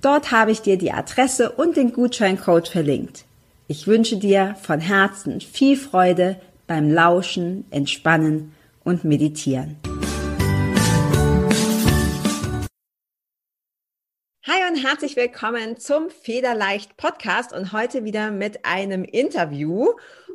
[0.00, 3.24] Dort habe ich dir die Adresse und den Gutscheincode verlinkt.
[3.66, 9.76] Ich wünsche dir von Herzen viel Freude beim Lauschen, Entspannen und Meditieren.
[14.46, 19.88] Hi und herzlich willkommen zum Federleicht Podcast und heute wieder mit einem Interview.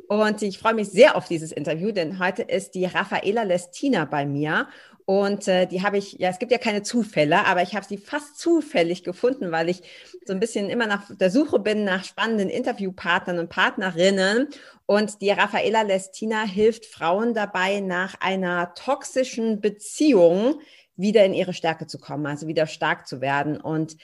[0.08, 4.26] Und ich freue mich sehr auf dieses Interview, denn heute ist die Raffaela Lestina bei
[4.26, 4.68] mir.
[5.06, 7.98] Und äh, die habe ich, ja, es gibt ja keine Zufälle, aber ich habe sie
[7.98, 9.82] fast zufällig gefunden, weil ich
[10.24, 14.48] so ein bisschen immer nach der Suche bin nach spannenden Interviewpartnern und Partnerinnen.
[14.86, 20.60] Und die Raffaela Lestina hilft Frauen dabei, nach einer toxischen Beziehung
[20.96, 23.60] wieder in ihre Stärke zu kommen, also wieder stark zu werden.
[23.60, 23.96] Und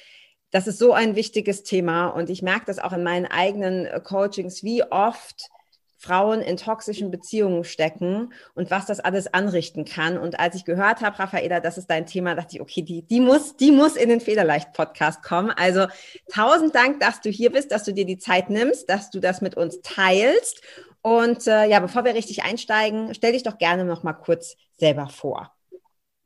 [0.50, 2.08] das ist so ein wichtiges Thema.
[2.08, 5.48] Und ich merke das auch in meinen eigenen äh, Coachings, wie oft
[6.00, 10.16] Frauen in toxischen Beziehungen stecken und was das alles anrichten kann.
[10.16, 13.20] Und als ich gehört habe, Raffaela, das ist dein Thema, dachte ich, okay, die, die
[13.20, 15.50] muss, die muss in den Federleicht-Podcast kommen.
[15.50, 15.88] Also
[16.32, 19.42] tausend Dank, dass du hier bist, dass du dir die Zeit nimmst, dass du das
[19.42, 20.62] mit uns teilst.
[21.02, 25.08] Und äh, ja, bevor wir richtig einsteigen, stell dich doch gerne noch mal kurz selber
[25.08, 25.52] vor.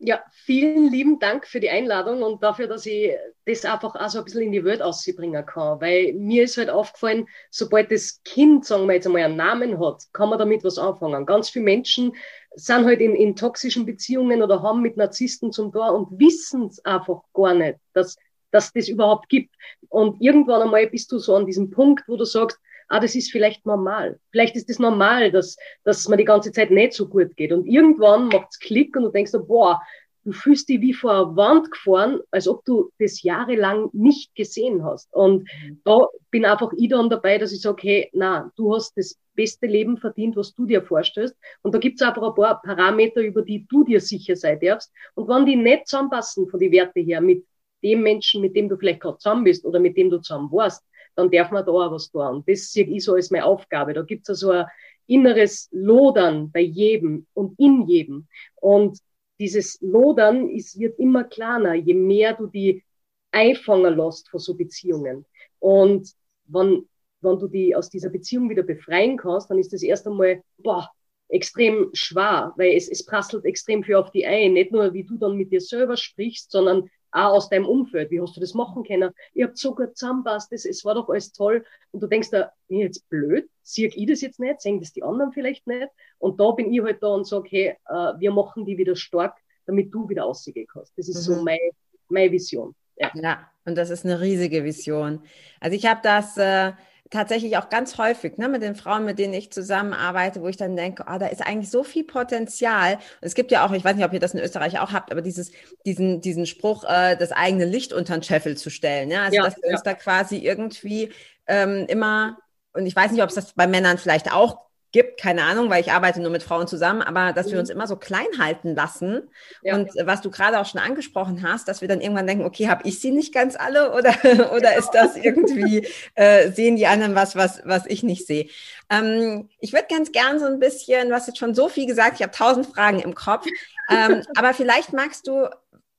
[0.06, 3.12] Ja, vielen lieben Dank für die Einladung und dafür, dass ich
[3.46, 5.80] das einfach auch so ein bisschen in die Welt ausbringen kann.
[5.80, 10.02] Weil mir ist halt aufgefallen, sobald das Kind, sagen wir jetzt einmal, einen Namen hat,
[10.12, 11.24] kann man damit was anfangen.
[11.24, 12.12] Ganz viele Menschen
[12.54, 16.84] sind halt in, in toxischen Beziehungen oder haben mit Narzissten zum Tor und wissen es
[16.84, 18.18] einfach gar nicht, dass,
[18.50, 19.54] dass das überhaupt gibt.
[19.88, 22.58] Und irgendwann einmal bist du so an diesem Punkt, wo du sagst,
[22.88, 24.18] ah, das ist vielleicht normal.
[24.30, 27.52] Vielleicht ist es das normal, dass, dass man die ganze Zeit nicht so gut geht.
[27.52, 29.80] Und irgendwann macht's Klick und du denkst, boah,
[30.24, 34.84] du fühlst dich wie vor einer Wand gefahren, als ob du das jahrelang nicht gesehen
[34.84, 35.12] hast.
[35.12, 35.80] Und mhm.
[35.84, 39.66] da bin einfach ich dann dabei, dass ich sage, hey, na, du hast das beste
[39.66, 41.36] Leben verdient, was du dir vorstellst.
[41.62, 44.92] Und da gibt's einfach ein paar Parameter, über die du dir sicher sein darfst.
[45.14, 47.44] Und wenn die nicht zusammenpassen von den Werte her mit
[47.82, 50.82] dem Menschen, mit dem du vielleicht gerade zusammen bist oder mit dem du zusammen warst,
[51.16, 52.42] dann darf man da auch was tun.
[52.46, 53.94] Das sehe ich so als meine Aufgabe.
[53.94, 54.66] Da gibt's also ein
[55.06, 58.26] inneres Lodern bei jedem und in jedem.
[58.56, 58.98] Und
[59.38, 62.84] dieses Lodern ist, wird immer kleiner, je mehr du die
[63.32, 65.26] einfangen lässt von so Beziehungen.
[65.58, 66.10] Und
[66.46, 66.88] wenn,
[67.20, 70.88] wenn du die aus dieser Beziehung wieder befreien kannst, dann ist das erst einmal, boah,
[71.28, 74.52] extrem schwer, weil es, es prasselt extrem viel auf die ein.
[74.52, 78.10] Nicht nur, wie du dann mit dir selber sprichst, sondern auch aus deinem Umfeld.
[78.10, 79.12] Wie hast du das machen können?
[79.34, 81.64] Ihr habt so gut zusammenpasst, es war doch alles toll.
[81.92, 83.48] Und du denkst da, bin ich jetzt blöd?
[83.62, 84.60] Sehe ich das jetzt nicht?
[84.60, 85.88] Sehen das die anderen vielleicht nicht?
[86.18, 89.36] Und da bin ich halt da und sage, hey, äh, wir machen die wieder stark,
[89.66, 90.92] damit du wieder ausgehen kannst.
[90.98, 91.34] Das ist mhm.
[91.34, 91.70] so meine,
[92.08, 92.74] meine Vision.
[92.96, 93.10] Ja.
[93.14, 95.20] ja, und das ist eine riesige Vision.
[95.60, 96.72] Also ich habe das äh,
[97.14, 100.76] tatsächlich auch ganz häufig ne, mit den Frauen, mit denen ich zusammenarbeite, wo ich dann
[100.76, 102.94] denke, oh, da ist eigentlich so viel Potenzial.
[102.94, 105.12] Und es gibt ja auch, ich weiß nicht, ob ihr das in Österreich auch habt,
[105.12, 105.52] aber dieses,
[105.86, 109.10] diesen, diesen Spruch, äh, das eigene Licht unter den Scheffel zu stellen.
[109.10, 109.22] Ja?
[109.22, 109.74] Also, ja, dass wir ja.
[109.74, 111.12] uns da quasi irgendwie
[111.46, 112.36] ähm, immer,
[112.72, 114.63] und ich weiß nicht, ob es das bei Männern vielleicht auch
[114.94, 117.60] gibt, keine Ahnung, weil ich arbeite nur mit Frauen zusammen, aber dass wir mhm.
[117.60, 119.28] uns immer so klein halten lassen.
[119.60, 119.74] Ja.
[119.74, 122.86] Und was du gerade auch schon angesprochen hast, dass wir dann irgendwann denken, okay, habe
[122.86, 124.78] ich sie nicht ganz alle oder, oder genau.
[124.78, 128.46] ist das irgendwie, äh, sehen die anderen was, was, was ich nicht sehe?
[128.88, 132.14] Ähm, ich würde ganz gern so ein bisschen, du hast jetzt schon so viel gesagt,
[132.14, 133.46] ich habe tausend Fragen im Kopf,
[133.90, 135.48] ähm, aber vielleicht magst du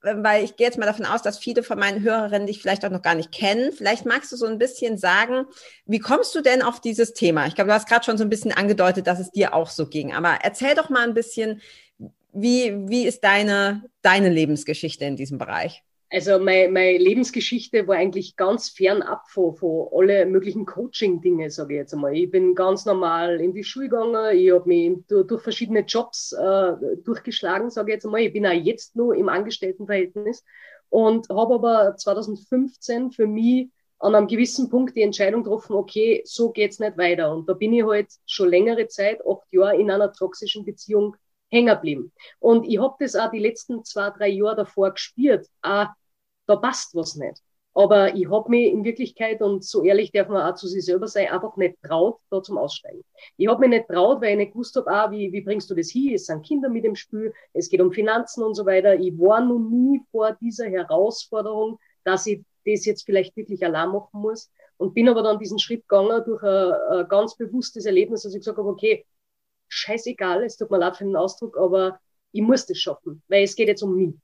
[0.06, 2.92] weil ich gehe jetzt mal davon aus, dass viele von meinen Hörerinnen dich vielleicht auch
[2.92, 3.72] noch gar nicht kennen.
[3.72, 5.46] Vielleicht magst du so ein bisschen sagen,
[5.86, 7.48] wie kommst du denn auf dieses Thema?
[7.48, 9.88] Ich glaube, du hast gerade schon so ein bisschen angedeutet, dass es dir auch so
[9.88, 10.14] ging.
[10.14, 11.62] Aber erzähl doch mal ein bisschen,
[12.34, 15.84] wie, wie ist deine, deine Lebensgeschichte in diesem Bereich?
[16.16, 21.80] Also meine, meine Lebensgeschichte war eigentlich ganz fernab von, von alle möglichen Coaching-Dinge, sage ich
[21.80, 22.16] jetzt einmal.
[22.16, 26.32] Ich bin ganz normal in die Schule gegangen, ich habe mich durch, durch, verschiedene Jobs
[26.32, 26.72] äh,
[27.04, 28.22] durchgeschlagen, sage ich jetzt einmal.
[28.22, 30.46] Ich bin auch jetzt nur im Angestelltenverhältnis
[30.88, 33.70] und habe aber 2015 für mich
[34.00, 37.30] an einem gewissen Punkt die Entscheidung getroffen, okay, so geht's nicht weiter.
[37.36, 41.18] Und da bin ich halt schon längere Zeit, acht Jahre, in einer toxischen Beziehung
[41.50, 42.14] hängen geblieben.
[42.40, 45.48] Und ich habe das auch die letzten zwei, drei Jahre davor gespürt.
[45.62, 45.94] Ah,
[46.48, 47.42] da passt was nicht.
[47.78, 51.10] Aber ich habe mich in Wirklichkeit, und so ehrlich darf man auch zu sich selber
[51.10, 53.04] sein, einfach nicht traut, da zum Aussteigen.
[53.36, 55.76] Ich habe mich nicht traut, weil ich nicht gewusst habe, ah, wie, wie bringst du
[55.76, 56.14] das hin?
[56.14, 58.98] Es sind Kinder mit dem Spiel, es geht um Finanzen und so weiter.
[58.98, 64.22] Ich war noch nie vor dieser Herausforderung, dass ich das jetzt vielleicht wirklich allein machen
[64.22, 64.50] muss.
[64.78, 68.40] Und bin aber dann diesen Schritt gegangen durch ein, ein ganz bewusstes Erlebnis, dass ich
[68.40, 69.06] gesagt habe, okay,
[69.68, 72.00] scheißegal, es tut mir leid für den Ausdruck, aber
[72.32, 74.16] ich muss das schaffen, weil es geht jetzt um mich.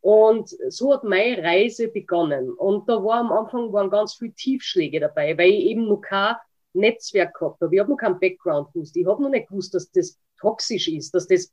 [0.00, 2.52] Und so hat meine Reise begonnen.
[2.52, 6.36] Und da war am Anfang waren ganz viele Tiefschläge dabei, weil ich eben noch kein
[6.74, 7.74] Netzwerk gehabt habe.
[7.74, 8.96] Ich habe noch keinen Background gewusst.
[8.96, 11.52] Ich habe noch nicht gewusst, dass das toxisch ist, dass das,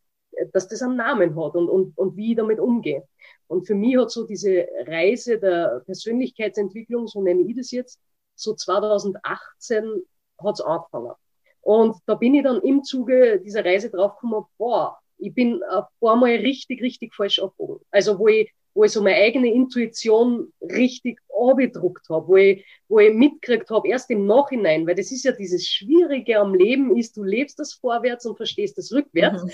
[0.52, 3.04] dass das einen Namen hat und, und, und wie ich damit umgehe.
[3.48, 8.00] Und für mich hat so diese Reise der Persönlichkeitsentwicklung, so nenne ich das jetzt,
[8.36, 10.04] so 2018
[10.44, 11.14] hat es angefangen.
[11.62, 16.16] Und da bin ich dann im Zuge dieser Reise draufgekommen, boah, ich bin ein paar
[16.16, 17.86] Mal richtig, richtig falsch abgebogen.
[17.92, 23.00] Also wo ich, wo ich so meine eigene Intuition richtig abgedruckt habe, wo ich, wo
[23.00, 27.18] ich mitgekriegt habe, erst im Nachhinein, weil das ist ja dieses Schwierige am Leben ist,
[27.18, 29.50] du lebst das vorwärts und verstehst das rückwärts, mhm.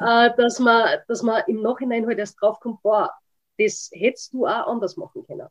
[0.00, 3.10] äh, dass man, dass man im Nachhinein halt erst draufkommt, boah,
[3.58, 5.46] das hättest du auch anders machen können.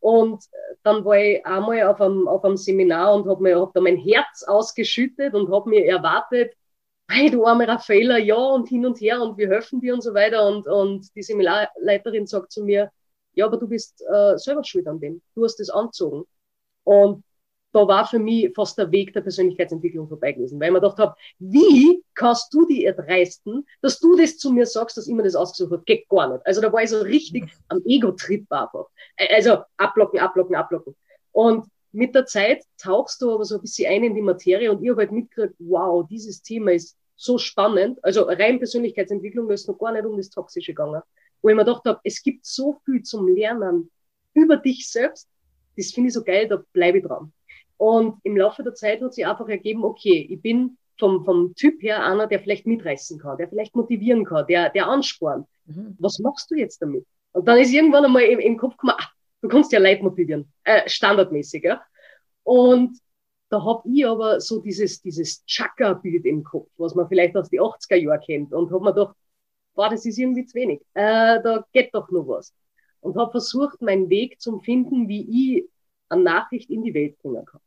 [0.00, 0.44] Und
[0.84, 3.96] dann war ich einmal auf einem, auf einem Seminar und habe mir hab da mein
[3.96, 6.54] Herz ausgeschüttet und habe mir erwartet,
[7.08, 10.14] hey, du arme Raffaella, ja und hin und her und wir helfen dir und so
[10.14, 10.46] weiter.
[10.46, 12.90] Und, und die Seminarleiterin sagt zu mir,
[13.34, 15.22] ja, aber du bist äh, selber schuld an dem.
[15.34, 16.24] Du hast das anzogen.
[16.84, 17.24] Und
[17.72, 20.98] da war für mich fast der Weg der Persönlichkeitsentwicklung vorbei gewesen, weil ich mir gedacht
[20.98, 25.22] habe, wie kannst du die erdreisten, dass du das zu mir sagst, dass ich mir
[25.22, 25.84] das ausgesucht habe?
[25.84, 26.46] Geht gar nicht.
[26.46, 28.86] Also da war ich so richtig am Ego-Trip einfach.
[29.30, 30.96] Also ablocken, ablocken, ablocken.
[31.32, 34.82] Und mit der Zeit tauchst du aber so ein bisschen ein in die Materie und
[34.82, 37.98] ich habe halt mitgekriegt, wow, dieses Thema ist so spannend.
[38.04, 41.02] Also rein Persönlichkeitsentwicklung ist noch gar nicht um das Toxische gegangen.
[41.42, 43.90] Wo ich mir gedacht habe, es gibt so viel zum Lernen
[44.34, 45.28] über dich selbst.
[45.76, 47.32] Das finde ich so geil, da bleibe ich dran.
[47.76, 51.80] Und im Laufe der Zeit hat sich einfach ergeben, okay, ich bin vom, vom Typ
[51.82, 55.46] her einer, der vielleicht mitreißen kann, der vielleicht motivieren kann, der, der anspornt.
[55.66, 55.96] Mhm.
[55.98, 57.06] Was machst du jetzt damit?
[57.32, 60.52] Und dann ist irgendwann einmal im, im Kopf gekommen, ach, du kannst ja Leid motivieren,
[60.64, 61.64] äh, standardmäßig.
[61.64, 61.82] Ja?
[62.42, 62.98] Und
[63.50, 67.60] da hab ich aber so dieses, dieses Chakra-Bild im Kopf, was man vielleicht aus die
[67.60, 69.16] 80er Jahren kennt und hab mir gedacht,
[69.74, 70.80] boah, das ist irgendwie zu wenig.
[70.94, 72.52] Äh, da geht doch noch was.
[73.00, 75.70] Und habe versucht, meinen Weg zu finden, wie ich
[76.08, 77.60] eine Nachricht in die Welt bringen kann.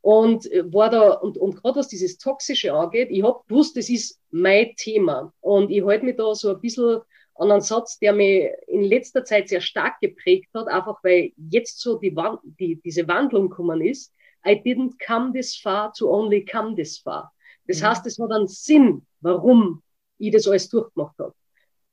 [0.00, 3.88] Und äh, war da, und, und gerade was dieses Toxische angeht, ich hab gewusst, das
[3.88, 5.32] ist mein Thema.
[5.40, 7.00] Und ich halte mich da so ein bisschen
[7.36, 11.80] an einen Satz, der mich in letzter Zeit sehr stark geprägt hat, einfach weil jetzt
[11.80, 12.14] so die,
[12.58, 14.12] die, diese Wandlung gekommen ist.
[14.46, 17.32] I didn't come this far to only come this far.
[17.66, 17.86] Das mhm.
[17.86, 19.82] heißt, es hat einen Sinn, warum
[20.18, 21.34] ich das alles durchgemacht habe.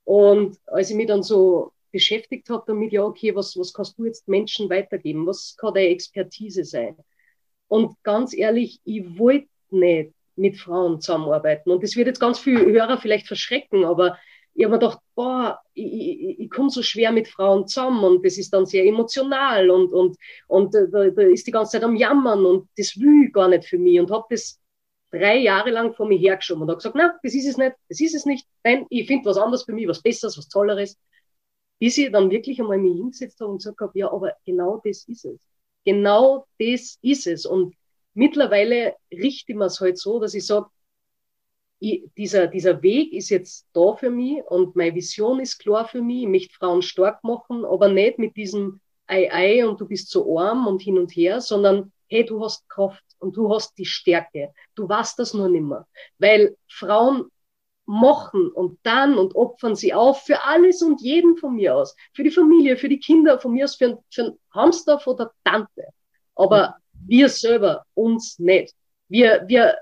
[0.03, 4.05] Und als ich mich dann so beschäftigt habe damit, ja, okay, was, was kannst du
[4.05, 5.25] jetzt Menschen weitergeben?
[5.25, 6.97] Was kann deine Expertise sein?
[7.67, 11.71] Und ganz ehrlich, ich wollte nicht mit Frauen zusammenarbeiten.
[11.71, 14.17] Und das wird jetzt ganz viele Hörer vielleicht verschrecken, aber
[14.53, 18.25] ich habe mir gedacht, boah, ich, ich, ich komme so schwer mit Frauen zusammen und
[18.25, 20.17] das ist dann sehr emotional und, und,
[20.47, 23.65] und da, da ist die ganze Zeit am Jammern und das will ich gar nicht
[23.65, 24.59] für mich und habe das
[25.11, 27.99] drei Jahre lang vor mir hergeschoben und habe gesagt, na, das ist es nicht, das
[27.99, 30.97] ist es nicht, nein, ich finde was anderes für mich, was Besseres, was Tolleres,
[31.79, 35.03] bis ich dann wirklich einmal mich hingesetzt habe und gesagt habe, ja, aber genau das
[35.07, 35.41] ist es.
[35.83, 37.45] Genau das ist es.
[37.45, 37.75] Und
[38.13, 40.67] mittlerweile richte ich mir es halt so, dass ich sage,
[41.81, 46.01] ich, dieser, dieser Weg ist jetzt da für mich und meine Vision ist klar für
[46.01, 46.23] mich.
[46.23, 50.39] Ich möchte Frauen stark machen, aber nicht mit diesem Ei, Ei und du bist so
[50.39, 54.53] arm und hin und her, sondern hey, du hast Kraft und du hast die Stärke.
[54.75, 55.87] Du weißt das nur nimmer.
[56.19, 57.31] Weil Frauen
[57.85, 61.95] machen und dann und opfern sie auf für alles und jeden von mir aus.
[62.13, 65.31] Für die Familie, für die Kinder, von mir aus für, für einen Hamster von der
[65.43, 65.87] Tante.
[66.35, 66.75] Aber
[67.07, 68.75] wir selber uns nicht.
[69.11, 69.77] Wir, wir,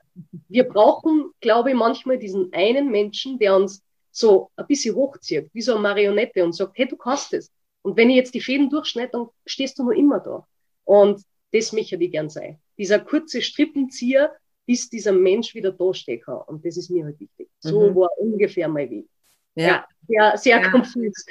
[0.47, 5.61] wir brauchen, glaube ich, manchmal diesen einen Menschen, der uns so ein bisschen hochzieht, wie
[5.61, 7.51] so eine Marionette und sagt, hey, du kannst es.
[7.83, 10.47] Und wenn ich jetzt die Fäden durchschneide, dann stehst du nur immer da.
[10.83, 11.21] Und
[11.53, 12.59] das möchte ich gern sein.
[12.77, 14.33] Dieser kurze Strippenzieher,
[14.65, 16.41] bis dieser Mensch wieder da stehen kann.
[16.47, 17.49] Und das ist mir halt wichtig.
[17.59, 17.95] So mhm.
[17.95, 19.05] war ungefähr mein Weg.
[19.53, 20.69] Ja, ja, sehr, sehr ja.
[20.71, 21.25] konfus.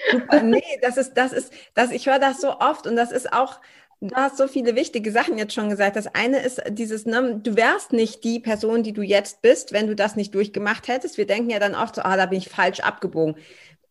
[0.45, 3.61] Nee, das ist, das ist, das, ich höre das so oft und das ist auch,
[4.01, 5.97] Du hast so viele wichtige Sachen jetzt schon gesagt.
[5.97, 9.89] Das eine ist dieses, ne, du wärst nicht die Person, die du jetzt bist, wenn
[9.89, 11.19] du das nicht durchgemacht hättest.
[11.19, 13.37] Wir denken ja dann oft so, ah, da bin ich falsch abgebogen.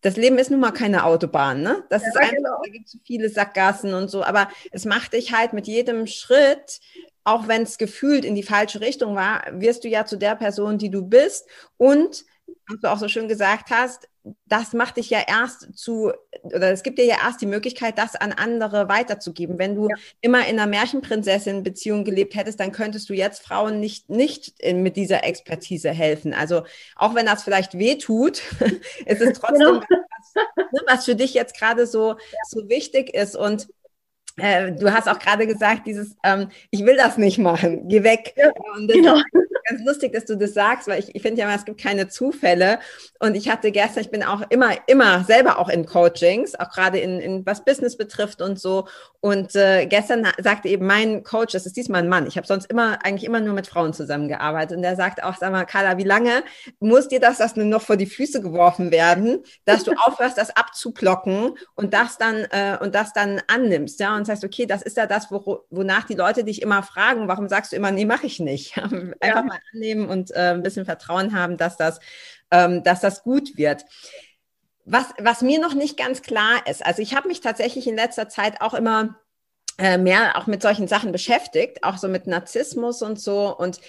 [0.01, 1.83] das Leben ist nun mal keine Autobahn, ne?
[1.89, 2.57] Das Ja, ist einfach, genau.
[2.63, 6.79] da gibt es viele Sackgassen und so, aber es macht dich halt mit jedem Schritt,
[7.25, 10.77] auch wenn es gefühlt in die falsche Richtung war, wirst du ja zu der Person,
[10.77, 11.47] die du bist
[11.77, 12.25] und
[12.69, 14.07] was du auch so schön gesagt hast,
[14.45, 16.11] das macht dich ja erst zu,
[16.43, 19.57] oder es gibt dir ja erst die Möglichkeit, das an andere weiterzugeben.
[19.59, 19.95] Wenn du Ja.
[20.21, 24.95] immer in einer Märchenprinzessin-Beziehung gelebt hättest, dann könntest du jetzt Frauen nicht, nicht in, mit
[24.97, 26.33] dieser Expertise helfen.
[26.33, 26.63] Also
[26.95, 28.41] auch wenn das vielleicht weh tut,
[29.05, 29.81] ist es trotzdem Genau.
[29.81, 30.35] was,
[30.71, 32.15] ne, was für dich jetzt gerade so,
[32.49, 33.35] so wichtig ist.
[33.35, 33.67] Und
[34.37, 38.33] äh, du hast auch gerade gesagt, dieses, ähm, ich will das nicht machen, geh weg.
[38.37, 38.51] Ja,
[38.87, 39.19] Genau.
[39.67, 42.07] Ganz lustig, dass du das sagst, weil ich, ich finde ja immer, es gibt keine
[42.07, 42.79] Zufälle.
[43.19, 46.99] Und ich hatte gestern, ich bin auch immer, immer selber auch in Coachings, auch gerade
[46.99, 48.87] in, in was Business betrifft und so.
[49.19, 52.65] Und äh, gestern sagte eben mein Coach, das ist diesmal ein Mann, ich habe sonst
[52.67, 54.77] immer, eigentlich immer nur mit Frauen zusammengearbeitet.
[54.77, 56.43] Und der sagt auch, sag mal, Carla, wie lange
[56.79, 60.55] muss dir das, das nur noch vor die Füße geworfen werden, dass du aufhörst, das
[60.55, 64.97] abzuplocken und das dann, äh, und das dann annimmst, ja, und sagst, okay, das ist
[64.97, 68.27] ja das, wo, wonach die Leute dich immer fragen, warum sagst du immer, nee, mache
[68.27, 68.77] ich nicht.
[69.19, 71.99] Einfach mal annehmen und äh, ein bisschen Vertrauen haben, dass das,
[72.51, 73.85] ähm, dass das gut wird.
[74.85, 78.29] Was, was mir noch nicht ganz klar ist, also ich habe mich tatsächlich in letzter
[78.29, 79.17] Zeit auch immer
[79.77, 83.55] äh, mehr auch mit solchen Sachen beschäftigt, auch so mit Narzissmus und so.
[83.55, 83.79] Und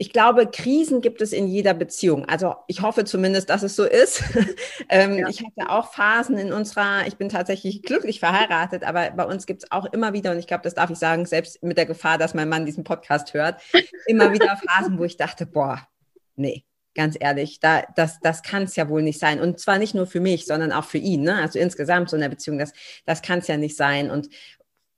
[0.00, 2.24] ich glaube, Krisen gibt es in jeder Beziehung.
[2.24, 4.22] Also ich hoffe zumindest, dass es so ist.
[4.88, 5.28] ähm, Ja.
[5.28, 9.64] Ich hatte auch Phasen in unserer, ich bin tatsächlich glücklich verheiratet, aber bei uns gibt
[9.64, 12.16] es auch immer wieder, und ich glaube, das darf ich sagen, selbst mit der Gefahr,
[12.16, 13.60] dass mein Mann diesen Podcast hört,
[14.06, 15.86] immer wieder Phasen, wo ich dachte, boah,
[16.34, 16.64] nee,
[16.94, 19.38] ganz ehrlich, da, das, das kann es ja wohl nicht sein.
[19.38, 21.22] Und zwar nicht nur für mich, sondern auch für ihn.
[21.24, 21.36] Ne?
[21.36, 22.72] Also insgesamt so in der Beziehung, das,
[23.04, 24.10] das kann es ja nicht sein.
[24.10, 24.28] Und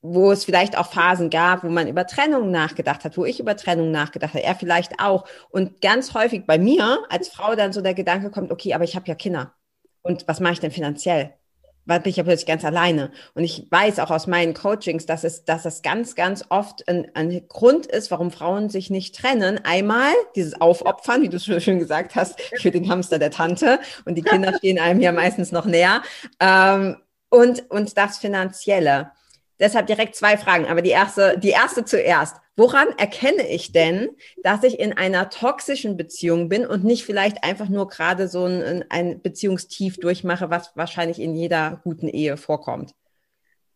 [0.03, 3.57] wo es vielleicht auch Phasen gab, wo man über Trennung nachgedacht hat, wo ich über
[3.57, 5.25] Trennung nachgedacht habe, er vielleicht auch.
[5.51, 8.97] Und ganz häufig bei mir als Frau dann so der Gedanke kommt, okay, aber ich
[8.97, 9.55] habe ja Kinder.
[10.03, 11.35] Und was mache ich denn finanziell?
[11.85, 13.11] Weil bin ich ja plötzlich ganz alleine.
[13.35, 17.11] Und ich weiß auch aus meinen Coachings, dass es, dass es ganz, ganz oft ein,
[17.15, 19.61] ein Grund ist, warum Frauen sich nicht trennen.
[19.65, 23.81] Einmal dieses Aufopfern, wie du schon schön gesagt hast, für den Hamster der Tante.
[24.05, 26.03] Und die Kinder stehen einem ja meistens noch näher.
[26.39, 26.97] Ähm,
[27.31, 29.13] und, und das Finanzielle.
[29.63, 32.37] Deshalb direkt zwei Fragen, aber die erste, die erste zuerst.
[32.57, 34.11] Woran erkenne ich denn,
[34.43, 38.85] dass ich in einer toxischen Beziehung bin und nicht vielleicht einfach nur gerade so ein,
[38.91, 42.93] ein Beziehungstief durchmache, was wahrscheinlich in jeder guten Ehe vorkommt?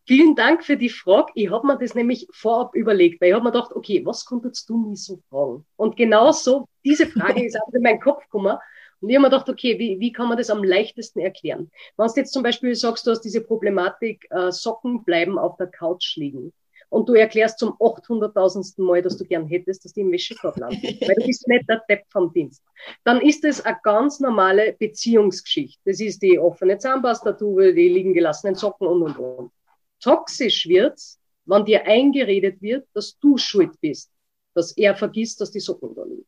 [0.05, 1.31] Vielen Dank für die Frage.
[1.35, 4.69] Ich habe mir das nämlich vorab überlegt, weil ich habe mir gedacht, okay, was konntest
[4.69, 5.65] du mich so fragen?
[5.77, 8.57] Und genau so, diese Frage ist auch in meinen Kopf gekommen.
[9.01, 11.69] Und ich habe mir gedacht, okay, wie, wie kann man das am leichtesten erklären?
[11.97, 15.67] Wenn du jetzt zum Beispiel sagst, du hast diese Problematik, äh, Socken bleiben auf der
[15.67, 16.53] Couch liegen.
[16.89, 18.81] Und du erklärst zum 800.000.
[18.81, 20.81] Mal, dass du gern hättest, dass die im Wäschekorb landen.
[21.01, 22.63] weil du bist nicht der Depp vom Dienst.
[23.03, 25.81] Dann ist es eine ganz normale Beziehungsgeschichte.
[25.85, 29.51] Das ist die offene Zahnpastatube, die liegen gelassenen Socken und, und, und.
[29.99, 34.11] Toxisch wird's, wenn dir eingeredet wird, dass du schuld bist,
[34.53, 36.25] dass er vergisst, dass die Socken da liegen.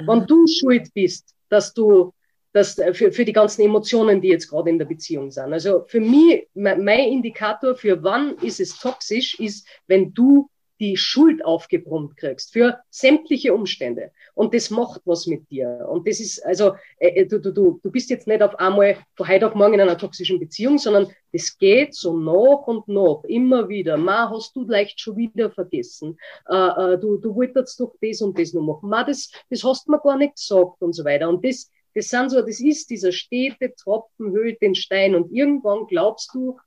[0.00, 2.14] Wenn du schuld bist, dass du
[2.52, 5.52] das für, für die ganzen Emotionen, die jetzt gerade in der Beziehung sind.
[5.52, 10.48] Also für mich, mein Indikator für wann ist es toxisch, ist, wenn du
[10.80, 14.10] die Schuld aufgebrummt kriegst für sämtliche Umstände.
[14.34, 15.86] Und das macht was mit dir.
[15.90, 19.28] Und das ist, also, äh, du, du, du, du bist jetzt nicht auf einmal von
[19.28, 23.68] heute auf morgen in einer toxischen Beziehung, sondern das geht so nach und nach, immer
[23.68, 23.96] wieder.
[23.98, 26.18] Ma, hast du leicht schon wieder vergessen.
[26.48, 26.54] Äh,
[26.94, 28.88] äh, du, du wolltest doch das und das noch machen.
[28.88, 31.28] Ma, das, das hast du mir gar nicht gesagt und so weiter.
[31.28, 35.14] Und das, das sind so, das ist dieser stete Tropfen höhlt den Stein.
[35.14, 36.58] Und irgendwann glaubst du,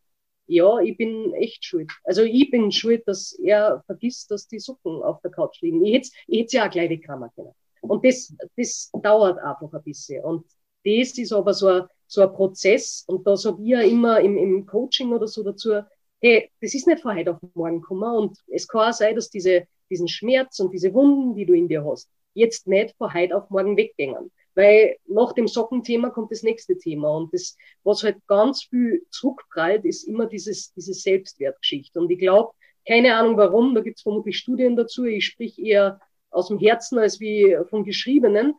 [0.47, 1.91] ja, ich bin echt schuld.
[2.03, 5.83] Also ich bin schuld, dass er vergisst, dass die Socken auf der Couch liegen.
[5.85, 7.53] Ich hätte ich hätte ja auch gleich wegkommen können.
[7.81, 10.23] Und das, das dauert einfach ein bisschen.
[10.23, 10.45] Und
[10.85, 13.03] das ist aber so ein, so ein Prozess.
[13.07, 15.81] Und da sage ich ja immer im, im Coaching oder so dazu,
[16.21, 18.15] hey, das ist nicht von heute auf morgen gekommen.
[18.15, 21.67] Und es kann auch sein, dass diese, diesen Schmerz und diese Wunden, die du in
[21.67, 24.31] dir hast, jetzt nicht von heute auf morgen weggehen.
[24.55, 27.10] Weil nach dem Sockenthema kommt das nächste Thema.
[27.15, 32.00] Und das, was halt ganz viel zurückprallt, ist immer dieses, diese Selbstwertgeschichte.
[32.00, 32.53] Und ich glaube,
[32.88, 37.00] keine Ahnung warum, da gibt es vermutlich Studien dazu, ich sprich eher aus dem Herzen
[37.00, 38.55] als wie vom Geschriebenen,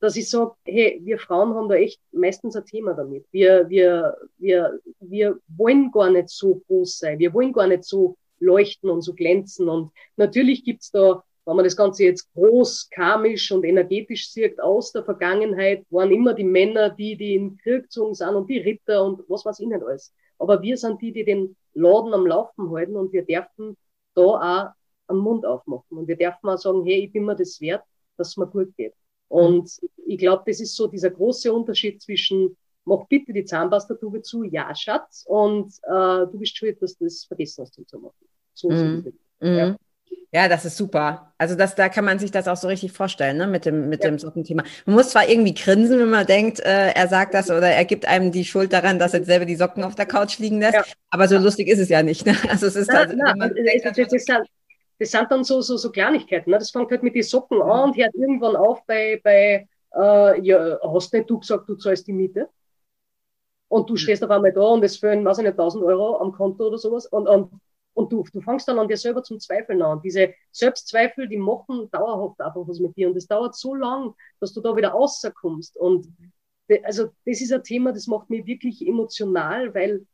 [0.00, 3.26] dass ich sage, hey, wir Frauen haben da echt meistens ein Thema damit.
[3.32, 8.16] Wir, wir, wir, wir wollen gar nicht so groß sein, wir wollen gar nicht so
[8.38, 9.68] leuchten und so glänzen.
[9.68, 14.92] Und natürlich gibt's da wenn man das Ganze jetzt groß, karmisch und energetisch sieht, aus
[14.92, 19.02] der Vergangenheit waren immer die Männer, die, die in Krieg gezogen sind und die Ritter
[19.02, 20.12] und was weiß ich nicht alles.
[20.38, 23.78] Aber wir sind die, die den Laden am Laufen halten und wir dürfen
[24.14, 24.68] da auch
[25.06, 25.96] einen Mund aufmachen.
[25.96, 27.82] Und wir dürfen auch sagen, hey, ich bin mir das wert,
[28.18, 28.92] dass es mir gut geht.
[29.28, 29.70] Und
[30.04, 34.74] ich glaube, das ist so dieser große Unterschied zwischen mach bitte die Zahnpastatube zu, ja,
[34.74, 38.14] Schatz, und äh, du bist schuld, dass du das vergessen hast zu machen.
[38.54, 39.04] So mm.
[39.40, 39.76] ja.
[40.30, 41.32] Ja, das ist super.
[41.38, 44.04] Also das, da kann man sich das auch so richtig vorstellen, ne, mit dem, mit
[44.04, 44.10] ja.
[44.10, 44.62] dem Sockenthema.
[44.84, 48.06] Man muss zwar irgendwie grinsen, wenn man denkt, äh, er sagt das oder er gibt
[48.06, 50.84] einem die Schuld daran, dass er selber die Socken auf der Couch liegen lässt, ja.
[51.10, 51.40] aber so ja.
[51.40, 52.26] lustig ist es ja nicht.
[52.26, 52.36] Ne?
[52.50, 54.46] Also es ist na, halt, na, das, das, das,
[54.98, 56.50] das, sind dann so, so, so Kleinigkeiten.
[56.50, 56.58] Ne?
[56.58, 59.66] Das fängt halt mit den Socken an und hört irgendwann auf bei, bei
[59.96, 62.48] äh, ja, hast nicht du gesagt, du zahlst die Miete?
[63.68, 66.32] Und du stehst auf einmal da und es fehlen, weiß ich nicht, 1000 Euro am
[66.32, 67.50] Konto oder sowas und, und
[67.98, 70.00] und du, du fängst dann an dir selber zum Zweifeln an.
[70.00, 73.08] Diese Selbstzweifel, die machen dauerhaft einfach was mit dir.
[73.08, 75.76] Und das dauert so lang, dass du da wieder rauskommst.
[75.76, 76.06] Und
[76.84, 80.06] also das ist ein Thema, das macht mich wirklich emotional, weil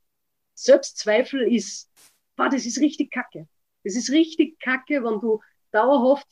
[0.54, 1.90] Selbstzweifel ist,
[2.36, 3.46] boah, das ist richtig kacke.
[3.84, 6.26] Das ist richtig kacke, wenn du dauerhaft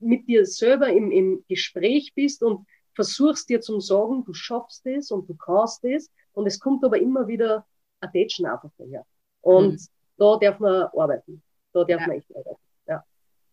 [0.00, 5.10] mit dir selber im, im Gespräch bist und versuchst dir zum Sagen, du schaffst es
[5.10, 6.10] und du kannst es.
[6.32, 7.66] Und es kommt aber immer wieder
[8.00, 9.06] ein Tätschen einfach daher.
[9.40, 11.42] Und mhm da darf man arbeiten.
[11.72, 12.06] Da darf ja.
[12.06, 12.60] man echt arbeiten.
[12.86, 13.04] Ja.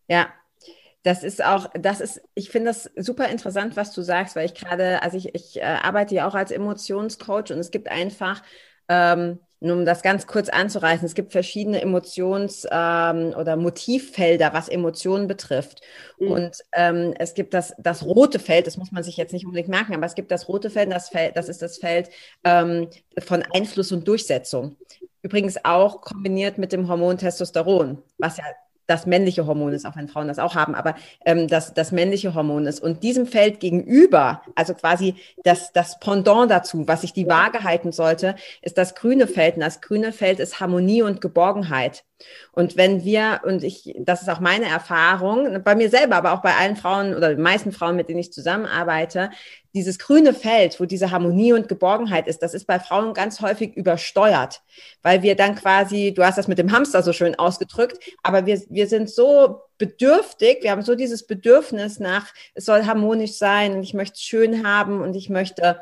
[0.08, 0.28] Ja.
[1.04, 4.56] Das ist auch, das ist, ich finde das super interessant, was du sagst, weil ich
[4.56, 8.42] gerade, also ich, ich äh, arbeite ja auch als Emotionscoach und es gibt einfach,
[8.90, 14.70] ähm, nur um das ganz kurz anzureißen, es gibt verschiedene Emotions- ähm, oder Motivfelder, was
[14.70, 15.82] Emotionen betrifft.
[16.20, 16.32] Mhm.
[16.32, 19.70] Und ähm, es gibt das, das rote Feld, das muss man sich jetzt nicht unbedingt
[19.70, 22.10] merken, aber es gibt das rote Feld, das, Feld, das ist das Feld
[22.44, 24.78] ähm, von Einfluss und Durchsetzung.
[25.22, 28.44] Übrigens auch kombiniert mit dem Hormon Testosteron, was ja
[28.88, 32.34] das männliche Hormon ist, auch wenn Frauen das auch haben, aber ähm, das, das männliche
[32.34, 32.82] Hormon ist.
[32.82, 37.92] Und diesem Feld gegenüber, also quasi das, das Pendant dazu, was sich die Waage halten
[37.92, 39.56] sollte, ist das grüne Feld.
[39.56, 42.04] Und das grüne Feld ist Harmonie und Geborgenheit.
[42.52, 46.42] Und wenn wir, und ich, das ist auch meine Erfahrung, bei mir selber, aber auch
[46.42, 49.30] bei allen Frauen oder den meisten Frauen, mit denen ich zusammenarbeite,
[49.74, 53.76] dieses grüne Feld, wo diese Harmonie und Geborgenheit ist, das ist bei Frauen ganz häufig
[53.76, 54.62] übersteuert,
[55.02, 58.62] weil wir dann quasi, du hast das mit dem Hamster so schön ausgedrückt, aber wir,
[58.70, 63.84] wir sind so bedürftig, wir haben so dieses Bedürfnis nach, es soll harmonisch sein und
[63.84, 65.82] ich möchte es schön haben und ich möchte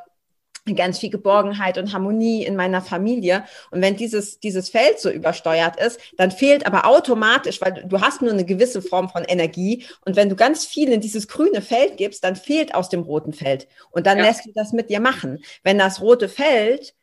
[0.66, 3.44] ganz viel Geborgenheit und Harmonie in meiner Familie.
[3.72, 8.22] Und wenn dieses, dieses Feld so übersteuert ist, dann fehlt aber automatisch, weil du hast
[8.22, 9.86] nur eine gewisse Form von Energie.
[10.06, 13.34] Und wenn du ganz viel in dieses grüne Feld gibst, dann fehlt aus dem roten
[13.34, 13.68] Feld.
[13.92, 14.26] Und dann ja.
[14.26, 15.44] lässt du das mit dir machen.
[15.64, 16.96] Wenn das rote Feld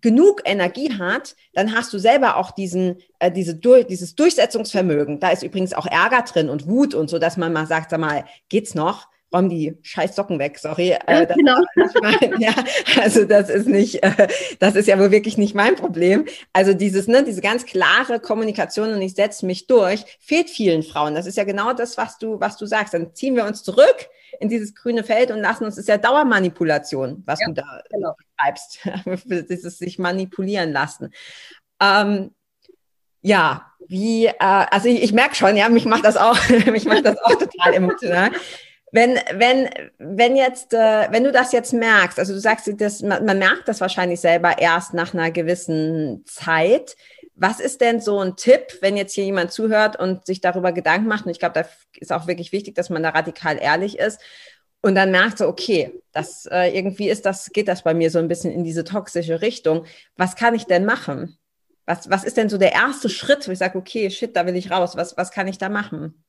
[0.00, 5.20] genug Energie hat, dann hast du selber auch diesen, äh, diese, durch, dieses Durchsetzungsvermögen.
[5.20, 8.00] Da ist übrigens auch Ärger drin und Wut und so, dass man mal sagt, sag
[8.00, 9.08] mal, geht's noch?
[9.34, 10.96] Räum die scheiß Socken weg, sorry.
[11.06, 11.60] Äh, genau.
[12.00, 12.54] Mein, ja,
[13.00, 14.28] also das ist nicht, äh,
[14.60, 16.24] das ist ja wohl wirklich nicht mein Problem.
[16.52, 21.14] Also dieses, ne, diese ganz klare Kommunikation und ich setze mich durch, fehlt vielen Frauen.
[21.14, 22.94] Das ist ja genau das, was du, was du sagst.
[22.94, 24.08] Dann ziehen wir uns zurück
[24.40, 27.82] in dieses grüne Feld und lassen uns, das ist ja Dauermanipulation, was ja, du da
[27.90, 28.14] genau.
[28.38, 28.80] schreibst,
[29.50, 31.12] dieses sich manipulieren lassen.
[31.80, 32.30] Ähm,
[33.20, 37.04] ja, wie, äh, also ich, ich merke schon, ja, mich macht das auch, mich macht
[37.04, 38.30] das auch total emotional.
[38.94, 43.24] Wenn, wenn, wenn jetzt, äh, wenn du das jetzt merkst, also du sagst, das, man,
[43.24, 46.94] man merkt das wahrscheinlich selber erst nach einer gewissen Zeit.
[47.34, 51.08] Was ist denn so ein Tipp, wenn jetzt hier jemand zuhört und sich darüber Gedanken
[51.08, 51.26] macht?
[51.26, 54.20] Und ich glaube, da ist auch wirklich wichtig, dass man da radikal ehrlich ist.
[54.80, 58.20] Und dann merkt so, okay, das äh, irgendwie ist das, geht das bei mir so
[58.20, 59.86] ein bisschen in diese toxische Richtung.
[60.16, 61.36] Was kann ich denn machen?
[61.84, 64.54] Was, was ist denn so der erste Schritt, wo ich sage, okay, shit, da will
[64.54, 64.94] ich raus.
[64.94, 66.22] Was, was kann ich da machen?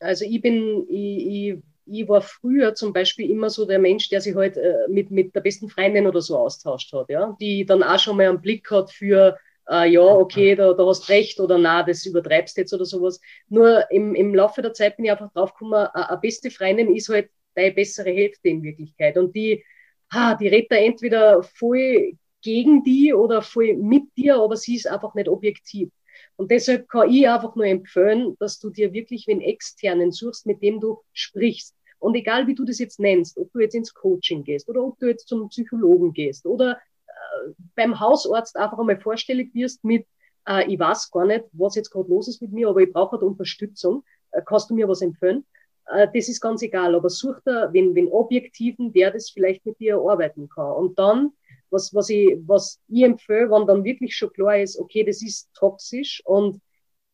[0.00, 4.20] Also ich bin, ich, ich ich war früher zum Beispiel immer so der Mensch, der
[4.20, 7.82] sich halt äh, mit, mit der besten Freundin oder so austauscht hat, ja, die dann
[7.82, 11.58] auch schon mal einen Blick hat für, äh, ja, okay, da, da hast recht oder
[11.58, 13.20] na, das übertreibst jetzt oder sowas.
[13.48, 17.30] Nur im, im Laufe der Zeit bin ich einfach draufgekommen, eine beste Freundin ist halt
[17.54, 19.64] deine bessere Hälfte in Wirklichkeit und die,
[20.12, 24.86] ha, die redet da entweder voll gegen die oder voll mit dir, aber sie ist
[24.86, 25.90] einfach nicht objektiv.
[26.36, 30.62] Und deshalb kann ich einfach nur empfehlen, dass du dir wirklich einen externen suchst, mit
[30.62, 31.76] dem du sprichst.
[32.00, 34.98] Und egal wie du das jetzt nennst, ob du jetzt ins Coaching gehst oder ob
[34.98, 36.72] du jetzt zum Psychologen gehst oder
[37.06, 40.06] äh, beim Hausarzt einfach einmal vorstellig wirst mit,
[40.48, 43.12] äh, ich weiß gar nicht, was jetzt gerade los ist mit mir, aber ich brauche
[43.12, 45.44] halt Unterstützung, äh, kannst du mir was empfehlen?
[45.86, 49.78] Äh, das ist ganz egal, aber such da wen, wen Objektiven, der das vielleicht mit
[49.78, 50.72] dir arbeiten kann.
[50.72, 51.32] Und dann,
[51.70, 55.50] was, was, ich, was ich empfehle, wenn dann wirklich schon klar ist, okay, das ist
[55.54, 56.60] toxisch und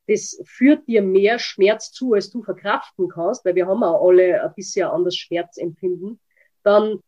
[0.08, 4.42] das führt dir mehr Schmerz zu, als du verkraften kannst, weil wir haben auch alle
[4.42, 6.20] ein bisschen anders Schmerzempfinden,
[6.62, 7.00] dann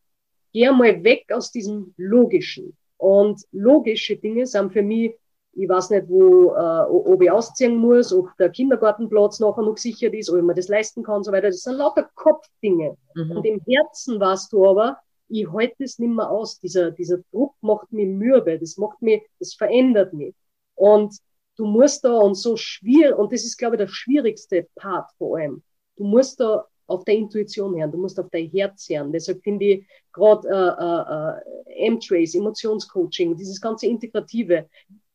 [0.52, 2.76] geh mal weg aus diesem Logischen.
[2.96, 5.14] Und logische Dinge sind für mich,
[5.52, 10.14] ich weiß nicht, wo, äh, ob ich ausziehen muss, ob der Kindergartenplatz nachher noch gesichert
[10.14, 11.48] ist, ob ich mir das leisten kann und so weiter.
[11.48, 12.96] Das sind lauter Kopfdinge.
[13.14, 13.30] Mhm.
[13.30, 16.58] Und im Herzen weißt du aber, ich halte es nicht mehr aus.
[16.58, 20.34] Dieser, dieser Druck macht mich mürbe, das macht mich, das verändert mich.
[20.74, 21.16] Und
[21.59, 25.38] du musst da und so schwierig, und das ist, glaube ich, der schwierigste Part vor
[25.38, 25.62] allem.
[25.97, 29.12] Du musst da auf der Intuition hören, du musst auf dein Herz hören.
[29.12, 34.68] Deshalb finde ich gerade äh, äh, äh, M-Trace, Emotionscoaching, dieses ganze Integrative,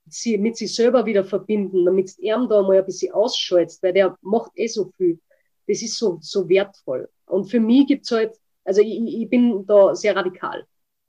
[0.07, 4.17] sie, mit sich selber wieder verbinden, damit er da mal ein bisschen ausschaltet, weil der
[4.21, 5.19] macht eh so viel.
[5.67, 7.09] Das ist so, so wertvoll.
[7.25, 10.65] Und für mich gibt's halt, also ich, ich bin da sehr radikal.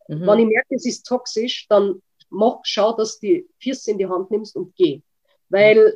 [0.09, 0.27] Mhm.
[0.27, 4.07] Wenn ich merke, es ist toxisch, dann mach, schau, dass du die Füße in die
[4.07, 5.03] Hand nimmst und geh.
[5.49, 5.95] Weil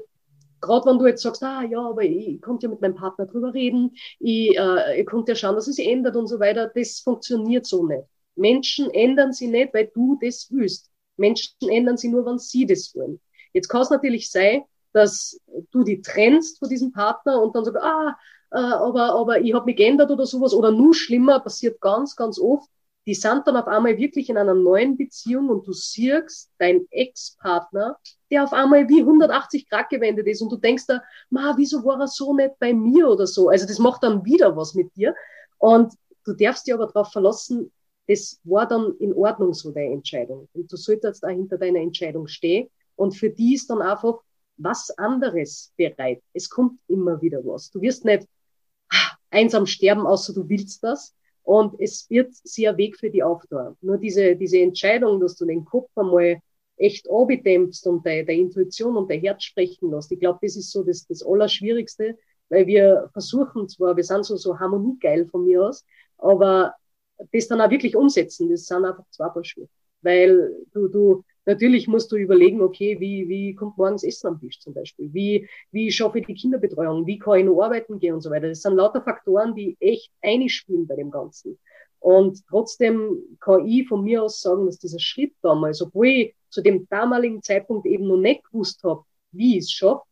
[0.61, 3.55] gerade wenn du jetzt sagst, ah ja, aber ich konnte ja mit meinem Partner drüber
[3.55, 7.01] reden, ich, äh, ich konnte ja schauen, dass es sich ändert und so weiter, das
[7.01, 8.05] funktioniert so nicht.
[8.37, 10.91] Menschen ändern sich nicht, weil du das willst.
[11.17, 13.21] Menschen ändern sich nur, wenn sie das wollen.
[13.53, 17.83] Jetzt kann es natürlich sein, dass du die trennst von diesem Partner und dann sagst,
[17.83, 18.17] ah,
[18.53, 20.55] äh, aber, aber ich habe mich geändert oder sowas.
[20.55, 22.69] Oder nur schlimmer, passiert ganz, ganz oft,
[23.09, 27.97] die sind dann auf einmal wirklich in einer neuen Beziehung und du siehst dein Ex-Partner,
[28.31, 31.99] der auf einmal wie 180 Grad gewendet ist und du denkst da, ma, wieso war
[31.99, 33.49] er so nicht bei mir oder so?
[33.49, 35.15] Also das macht dann wieder was mit dir
[35.57, 35.95] und
[36.27, 37.73] du darfst dir aber darauf verlassen,
[38.09, 42.27] das war dann in Ordnung so deine Entscheidung und du solltest da hinter deiner Entscheidung
[42.27, 44.21] stehen und für die ist dann einfach
[44.59, 46.23] was anderes bereit.
[46.35, 47.71] Es kommt immer wieder was.
[47.71, 48.29] Du wirst nicht
[48.91, 51.15] ah, einsam sterben, außer du willst das,
[51.49, 53.75] und es wird sehr Weg für die auftun.
[53.81, 56.43] Nur diese, diese Entscheidung, dass du den Kopf einmal
[56.77, 60.13] echt abdämpfst und der, der Intuition und der Herz sprechen lässt.
[60.13, 62.19] Ich glaube, das ist so das, das Allerschwierigste,
[62.51, 65.87] weil wir versuchen zwar, wir sind so, so harmoniegeil von mir aus,
[66.19, 66.75] aber
[67.33, 69.71] das dann auch wirklich umsetzen, das sind einfach zwei Schuhe.
[70.03, 74.61] Weil du, du, Natürlich musst du überlegen, okay, wie, wie kommt morgens Essen am Tisch
[74.61, 75.09] zum Beispiel?
[75.15, 77.07] Wie, wie schaffe ich die Kinderbetreuung?
[77.07, 78.51] Wie kann ich noch arbeiten gehen und so weiter?
[78.51, 81.59] Das sind lauter Faktoren, die echt einspielen bei dem Ganzen.
[82.01, 86.61] Und trotzdem kann ich von mir aus sagen, dass dieser Schritt damals, obwohl ich zu
[86.61, 90.03] dem damaligen Zeitpunkt eben noch nicht gewusst habe, wie ich es schaffe,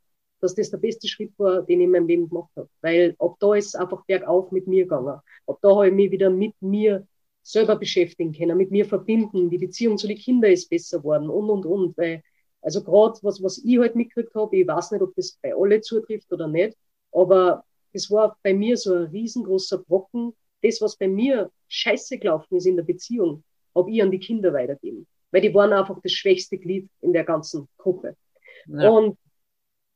[0.40, 2.70] dass das der beste Schritt war, den ich in meinem Leben gemacht habe.
[2.80, 5.20] Weil ab da ist es einfach bergauf mit mir gegangen.
[5.46, 7.06] Ab da habe ich mich wieder mit mir
[7.46, 11.48] selber beschäftigen können, mit mir verbinden, die Beziehung zu den Kindern ist besser worden und,
[11.48, 11.96] und, und.
[11.96, 12.22] Weil,
[12.60, 15.80] also gerade was, was ich halt mitgekriegt habe, ich weiß nicht, ob das bei alle
[15.80, 16.76] zutrifft oder nicht,
[17.12, 20.34] aber das war bei mir so ein riesengroßer Brocken.
[20.62, 24.52] Das, was bei mir scheiße gelaufen ist in der Beziehung, habe ich an die Kinder
[24.52, 25.06] weitergegeben.
[25.30, 28.16] Weil die waren einfach das schwächste Glied in der ganzen Gruppe.
[28.66, 28.90] Ja.
[28.90, 29.18] Und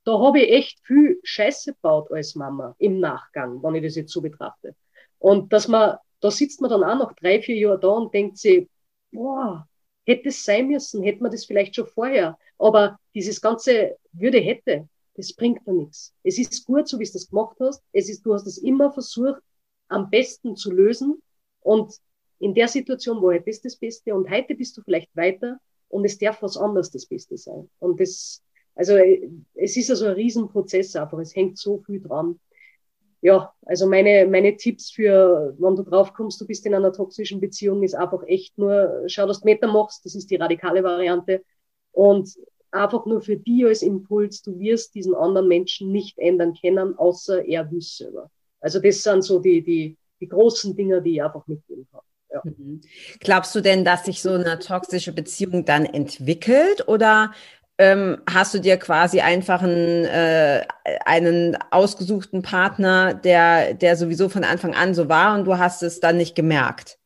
[0.05, 4.13] da habe ich echt viel Scheiße gebaut als Mama im Nachgang, wenn ich das jetzt
[4.13, 4.75] so betrachte.
[5.19, 8.39] Und dass man da sitzt man dann auch noch drei, vier Jahre da und denkt
[8.39, 8.69] sich,
[9.11, 9.67] boah,
[10.07, 12.39] hätte es sein müssen, hätte man das vielleicht schon vorher.
[12.59, 16.15] Aber dieses ganze Würde hätte, das bringt da nichts.
[16.23, 17.83] Es ist gut, so wie du das gemacht hast.
[17.93, 19.41] Es ist, du hast es immer versucht,
[19.89, 21.23] am besten zu lösen.
[21.61, 21.95] Und
[22.39, 24.15] in der Situation war das das Beste.
[24.15, 27.69] Und heute bist du vielleicht weiter und es darf was anderes das Beste sein.
[27.81, 28.43] Und das,
[28.75, 28.97] also,
[29.55, 31.19] es ist also ein Riesenprozess einfach.
[31.19, 32.39] Es hängt so viel dran
[33.23, 37.41] ja, also meine, meine Tipps für, wenn du drauf kommst, du bist in einer toxischen
[37.41, 41.45] Beziehung, ist einfach echt nur, schau, dass du Meter machst, das ist die radikale Variante.
[41.93, 42.35] Und
[42.71, 47.45] einfach nur für die als Impuls, du wirst diesen anderen Menschen nicht ändern können, außer
[47.45, 48.31] er will selber.
[48.61, 52.01] Also das sind so die, die, die großen Dinge, die ich einfach mitgeben kann.
[52.33, 52.43] Ja.
[52.45, 52.81] Mhm.
[53.19, 57.33] Glaubst du denn, dass sich so eine toxische Beziehung dann entwickelt oder
[57.81, 60.67] ähm, hast du dir quasi einfach einen, äh,
[61.07, 65.99] einen ausgesuchten Partner, der, der sowieso von Anfang an so war und du hast es
[65.99, 66.99] dann nicht gemerkt?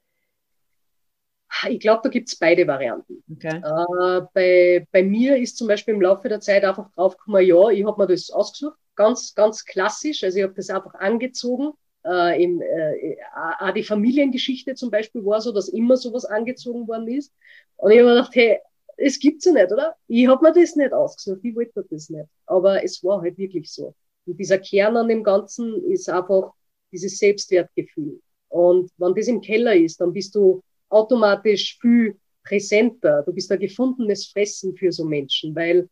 [1.69, 3.23] Ich glaube, da gibt es beide Varianten.
[3.33, 3.59] Okay.
[3.59, 7.87] Äh, bei, bei mir ist zum Beispiel im Laufe der Zeit einfach draufgekommen, ja, ich
[7.87, 10.25] habe mir das ausgesucht, ganz, ganz klassisch.
[10.25, 11.71] Also ich habe das einfach angezogen.
[12.05, 13.17] Äh, im, äh,
[13.61, 17.33] auch die Familiengeschichte zum Beispiel war so, dass immer sowas angezogen worden ist.
[17.77, 18.59] Und ich habe mir gedacht, hey,
[18.97, 19.95] es gibt's ja nicht, oder?
[20.09, 22.29] Ich habe mir das nicht ausgesucht, ich wollte das nicht.
[22.47, 23.95] Aber es war halt wirklich so.
[24.27, 26.53] Und dieser Kern an dem Ganzen ist einfach
[26.93, 28.21] dieses Selbstwertgefühl.
[28.49, 33.23] Und wenn das im Keller ist, dann bist du automatisch viel präsenter.
[33.23, 35.89] Du bist ein gefundenes Fressen für so Menschen, weil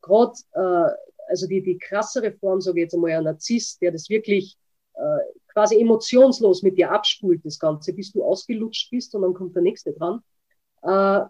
[0.00, 0.94] gerade, äh,
[1.28, 4.56] also die, die krassere Form, sage ich jetzt einmal, ein Narzisst, der das wirklich
[4.94, 5.18] äh,
[5.52, 9.62] quasi emotionslos mit dir abspult, das Ganze, bis du ausgelutscht bist und dann kommt der
[9.62, 10.22] nächste dran.
[10.82, 11.26] Äh,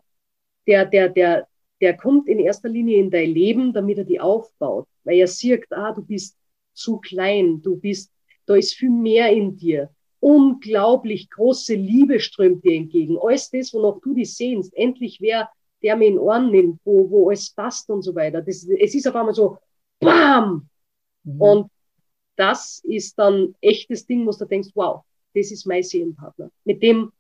[0.67, 1.47] der, der, der,
[1.81, 5.67] der kommt in erster Linie in dein Leben, damit er die aufbaut, weil er sieht,
[5.71, 6.37] ah, du bist
[6.73, 8.13] zu klein, du bist,
[8.47, 9.91] da ist viel mehr in dir.
[10.21, 13.19] Unglaublich große Liebe strömt dir entgegen.
[13.19, 15.49] Alles das, wonach du dich sehnst, endlich wer,
[15.83, 18.43] der mir in Ohren nimmt, wo, wo alles passt und so weiter.
[18.43, 19.59] Das, es ist auf einmal so,
[20.01, 20.69] bam!
[21.25, 21.41] Mhm.
[21.41, 21.71] Und
[22.37, 25.03] das ist dann echtes Ding, wo du denkst, wow,
[25.35, 26.51] das ist mein Seelenpartner.
[26.65, 27.13] Mit dem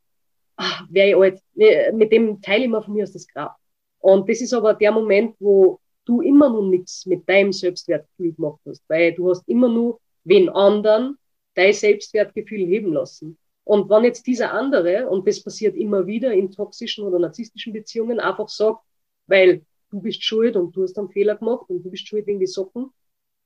[0.56, 3.56] ach, wäre ich alt, mit dem teile ich mir von mir aus das Grab.
[3.98, 8.60] Und das ist aber der Moment, wo du immer noch nichts mit deinem Selbstwertgefühl gemacht
[8.66, 11.18] hast, weil du hast immer nur wen anderen
[11.54, 13.38] dein Selbstwertgefühl heben lassen.
[13.64, 18.20] Und wenn jetzt dieser andere, und das passiert immer wieder in toxischen oder narzisstischen Beziehungen,
[18.20, 18.80] einfach sagt,
[19.26, 22.38] weil du bist schuld und du hast einen Fehler gemacht und du bist schuld wegen
[22.38, 22.92] die Socken,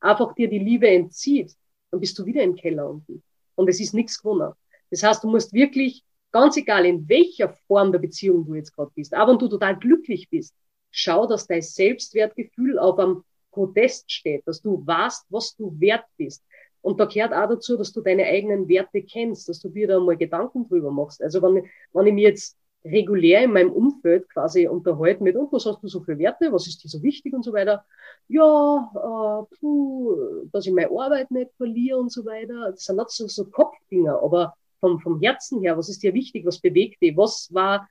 [0.00, 1.56] einfach dir die Liebe entzieht,
[1.90, 3.22] dann bist du wieder im Keller unten.
[3.54, 4.52] Und es ist nichts gewonnen.
[4.90, 8.90] Das heißt, du musst wirklich, ganz egal in welcher Form der Beziehung du jetzt gerade
[8.94, 10.54] bist, aber wenn du total glücklich bist,
[10.90, 16.44] schau, dass dein Selbstwertgefühl auf einem Podest steht, dass du weißt, was du wert bist.
[16.82, 20.00] Und da gehört auch dazu, dass du deine eigenen Werte kennst, dass du dir da
[20.00, 21.22] mal Gedanken drüber machst.
[21.22, 25.66] Also wenn, wenn ich mir jetzt regulär in meinem Umfeld quasi unterhalten mit, und was
[25.66, 27.84] hast du so für Werte, was ist dir so wichtig und so weiter.
[28.28, 32.70] Ja, äh, puh, dass ich meine Arbeit nicht verliere und so weiter.
[32.70, 36.44] Das sind nicht so, so Kopfdinger, aber vom, vom Herzen her, was ist dir wichtig,
[36.46, 37.88] was bewegt dich, was war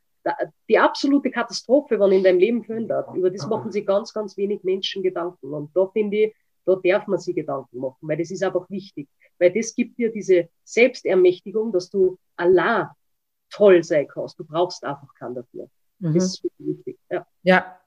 [0.67, 3.07] die absolute Katastrophe, wenn in deinem Leben verändert.
[3.15, 5.53] Über das machen sich ganz, ganz wenig Menschen Gedanken.
[5.53, 9.07] Und da finde ich, da darf man sich Gedanken machen, weil das ist einfach wichtig.
[9.39, 12.93] Weil das gibt dir diese Selbstermächtigung, dass du Allah
[13.49, 14.37] toll sein kannst.
[14.37, 15.69] Du brauchst einfach keinen dafür.
[15.99, 16.13] Mhm.
[16.13, 16.99] Das ist wichtig.
[17.09, 17.25] Ja.
[17.43, 17.79] ja,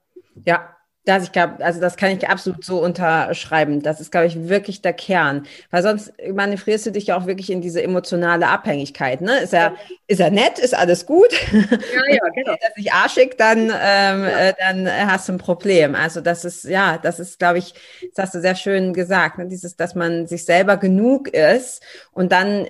[0.45, 0.77] ja.
[1.05, 3.83] Das, ich glaube, also das kann ich absolut so unterschreiben.
[3.83, 5.47] Das ist, glaube ich, wirklich der Kern.
[5.71, 9.21] Weil sonst manövrierst du dich ja auch wirklich in diese emotionale Abhängigkeit.
[9.21, 9.39] Ne?
[9.39, 9.75] Ist er,
[10.07, 10.61] ist er nett?
[10.61, 11.33] Ist alles gut?
[11.53, 11.59] Ja,
[12.09, 12.53] ja, genau.
[12.53, 14.49] Wenn er sich arschig, dann, ähm, ja.
[14.49, 15.97] äh, dann hast du ein Problem.
[15.97, 17.75] Also das ist, ja, das ist, glaube ich,
[18.15, 19.39] das hast du sehr schön gesagt.
[19.39, 19.49] Ne?
[19.49, 22.69] Dieses, dass man sich selber genug ist und dann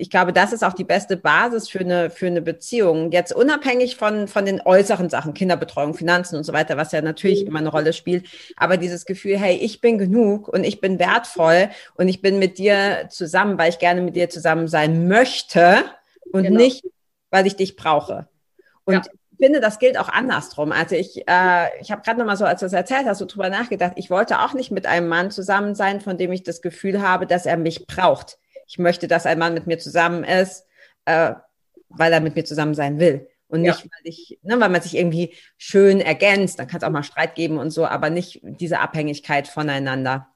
[0.00, 3.12] ich glaube, das ist auch die beste Basis für eine, für eine Beziehung.
[3.12, 7.44] Jetzt unabhängig von, von den äußeren Sachen, Kinderbetreuung, Finanzen und so weiter, was ja natürlich
[7.44, 8.26] immer eine Rolle spielt.
[8.56, 12.56] Aber dieses Gefühl, hey, ich bin genug und ich bin wertvoll und ich bin mit
[12.56, 15.84] dir zusammen, weil ich gerne mit dir zusammen sein möchte
[16.32, 16.56] und genau.
[16.56, 16.82] nicht,
[17.30, 18.26] weil ich dich brauche.
[18.84, 19.02] Und ja.
[19.32, 20.72] ich finde, das gilt auch andersrum.
[20.72, 23.26] Also ich, äh, ich habe gerade noch mal so, als du das erzählt hast, so
[23.26, 23.92] drüber nachgedacht.
[23.96, 27.26] Ich wollte auch nicht mit einem Mann zusammen sein, von dem ich das Gefühl habe,
[27.26, 28.38] dass er mich braucht
[28.70, 30.64] ich möchte, dass ein Mann mit mir zusammen ist,
[31.04, 31.34] äh,
[31.88, 33.28] weil er mit mir zusammen sein will.
[33.48, 33.90] Und nicht, ja.
[33.90, 37.34] weil ich, ne, weil man sich irgendwie schön ergänzt, dann kann es auch mal Streit
[37.34, 40.28] geben und so, aber nicht diese Abhängigkeit voneinander.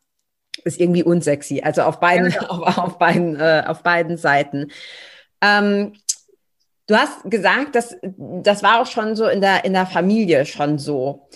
[0.64, 1.62] Ist irgendwie unsexy.
[1.62, 2.50] Also auf beiden, ja, ja.
[2.50, 4.72] Auf, auf, beiden, äh, auf beiden Seiten.
[5.40, 5.92] Ähm,
[6.88, 10.80] du hast gesagt, dass das war auch schon so in der, in der Familie schon
[10.80, 11.28] so.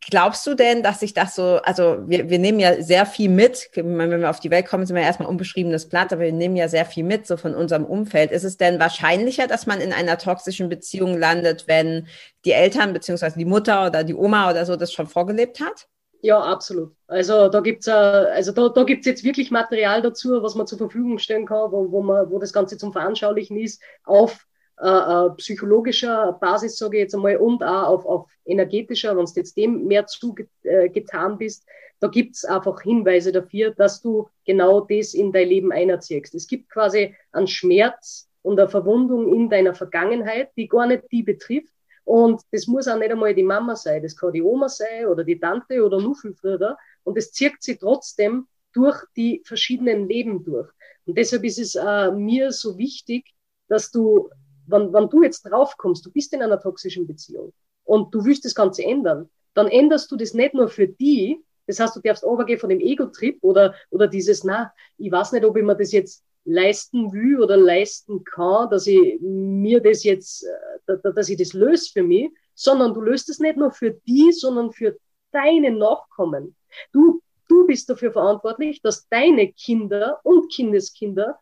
[0.00, 3.68] Glaubst du denn, dass sich das so, also wir, wir nehmen ja sehr viel mit,
[3.74, 6.68] wenn wir auf die Welt kommen, sind wir erstmal unbeschriebenes Blatt, aber wir nehmen ja
[6.68, 8.30] sehr viel mit, so von unserem Umfeld.
[8.30, 12.06] Ist es denn wahrscheinlicher, dass man in einer toxischen Beziehung landet, wenn
[12.44, 15.88] die Eltern beziehungsweise die Mutter oder die Oma oder so das schon vorgelebt hat?
[16.20, 16.94] Ja, absolut.
[17.08, 20.78] Also da gibt's äh, also da, da gibt's jetzt wirklich Material dazu, was man zur
[20.78, 24.46] Verfügung stellen kann, wo, wo, man, wo das Ganze zum Veranschaulichen ist, auf
[24.80, 29.32] äh, äh, psychologischer Basis, sage ich jetzt einmal, und auch auf, auf energetischer, wenn du
[29.36, 31.66] jetzt dem mehr zugetan äh, bist,
[32.00, 36.34] da gibt's einfach Hinweise dafür, dass du genau das in dein Leben einerziehst.
[36.34, 41.22] Es gibt quasi einen Schmerz und eine Verwundung in deiner Vergangenheit, die gar nicht die
[41.22, 41.72] betrifft.
[42.04, 45.22] Und das muss auch nicht einmal die Mama sein, das kann die Oma sein oder
[45.22, 46.76] die Tante oder nur viel früher.
[47.04, 50.68] Und es zirkt sie trotzdem durch die verschiedenen Leben durch.
[51.06, 53.32] Und deshalb ist es äh, mir so wichtig,
[53.68, 54.28] dass du
[54.66, 57.52] wenn, wenn du jetzt draufkommst, du bist in einer toxischen Beziehung
[57.84, 61.78] und du willst das Ganze ändern, dann änderst du das nicht nur für die, das
[61.78, 65.56] heißt, du darfst overgehen von dem Ego-Trip oder, oder dieses, na, ich weiß nicht, ob
[65.56, 70.44] ich mir das jetzt leisten will oder leisten kann, dass ich mir das jetzt,
[70.86, 74.32] äh, dass ich das löse für mich, sondern du löst es nicht nur für die,
[74.32, 74.96] sondern für
[75.30, 76.56] deine Nachkommen.
[76.92, 81.38] Du, du bist dafür verantwortlich, dass deine Kinder und Kindeskinder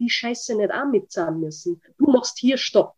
[0.00, 1.80] die Scheiße nicht auch mitzahlen müssen.
[1.98, 2.94] Du machst hier Stopp.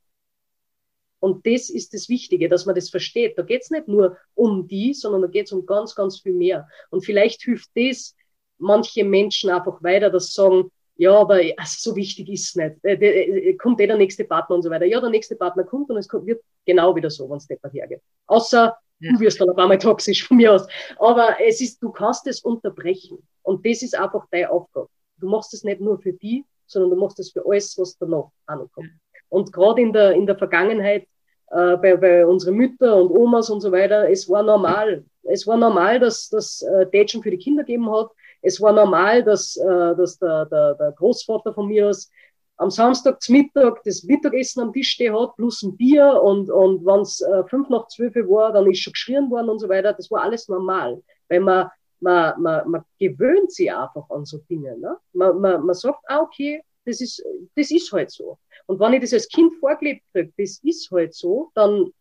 [1.20, 3.38] Und das ist das Wichtige, dass man das versteht.
[3.38, 6.66] Da geht's nicht nur um die, sondern da geht's um ganz, ganz viel mehr.
[6.90, 8.16] Und vielleicht hilft das
[8.58, 12.76] manche Menschen einfach weiter, dass sagen, ja, aber also so wichtig ist nicht.
[12.82, 14.84] Äh, äh, kommt eh der nächste Partner und so weiter.
[14.84, 17.62] Ja, der nächste Partner kommt und es kommt, wird genau wieder so, wenn es nicht
[17.62, 18.02] mehr hergeht.
[18.26, 19.12] Außer ja.
[19.12, 20.66] du wirst dann auf einmal toxisch von mir aus.
[20.98, 23.18] Aber es ist, du kannst es unterbrechen.
[23.42, 24.88] Und das ist einfach deine Aufgabe.
[25.18, 28.30] Du machst es nicht nur für die, sondern du machst das für alles, was danach
[28.46, 28.90] ankommt.
[29.28, 31.06] Und gerade in der, in der Vergangenheit,
[31.50, 35.04] äh, bei, bei unseren Mütter und Omas und so weiter, es war normal.
[35.22, 38.10] Es war normal, dass das äh, für die Kinder gegeben hat.
[38.42, 42.10] Es war normal, dass, äh, dass der, der, der Großvater von mir aus
[42.56, 46.84] am Samstag zum Mittag das Mittagessen am Tisch stehen hat, plus ein Bier und, und
[46.86, 49.92] wenn es äh, fünf nach zwölf war, dann ist schon geschrien worden und so weiter.
[49.92, 51.70] Das war alles normal, weil man
[52.02, 54.76] man, man, man gewöhnt sich einfach an so Dinge.
[54.78, 54.96] Ne?
[55.12, 58.38] Man, man, man sagt, ah, okay, das ist, das ist halt so.
[58.66, 61.92] Und wenn ich das als Kind vorgelebt kriege, das ist halt so, dann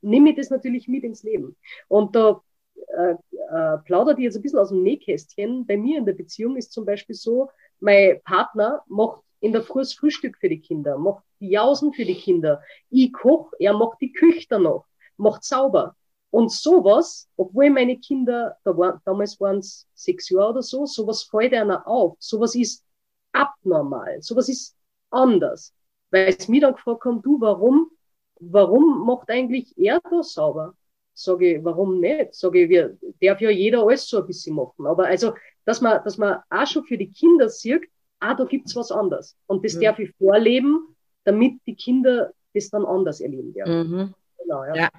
[0.00, 1.56] nehme ich das natürlich mit ins Leben.
[1.88, 2.40] Und da
[2.96, 5.66] äh, äh, plaudert ich jetzt ein bisschen aus dem Nähkästchen.
[5.66, 9.80] Bei mir in der Beziehung ist zum Beispiel so, mein Partner macht in der Früh
[9.80, 12.62] das Frühstück für die Kinder, macht die Jausen für die Kinder.
[12.90, 15.96] Ich koche, er macht die Küche dann noch, macht sauber.
[16.30, 21.22] Und sowas, obwohl meine Kinder, da war, damals waren es sechs Jahre oder so, sowas
[21.22, 22.16] fällt einer auf.
[22.18, 22.84] Sowas ist
[23.32, 24.20] abnormal.
[24.20, 24.76] Sowas ist
[25.10, 25.72] anders.
[26.10, 27.90] Weil es mir dann gefragt haben, du, warum,
[28.40, 30.74] warum macht eigentlich er das sauber?
[31.14, 32.34] Sage ich, warum nicht?
[32.34, 34.86] Sage ich, wir, darf ja jeder alles so ein bisschen machen.
[34.86, 35.32] Aber also,
[35.64, 37.88] dass man, dass man auch schon für die Kinder sieht,
[38.20, 39.36] ah, da gibt's was anderes.
[39.46, 39.80] Und das mhm.
[39.80, 43.90] darf ich vorleben, damit die Kinder das dann anders erleben werden.
[43.90, 44.14] Mhm.
[44.38, 44.74] Genau, ja.
[44.74, 44.90] ja.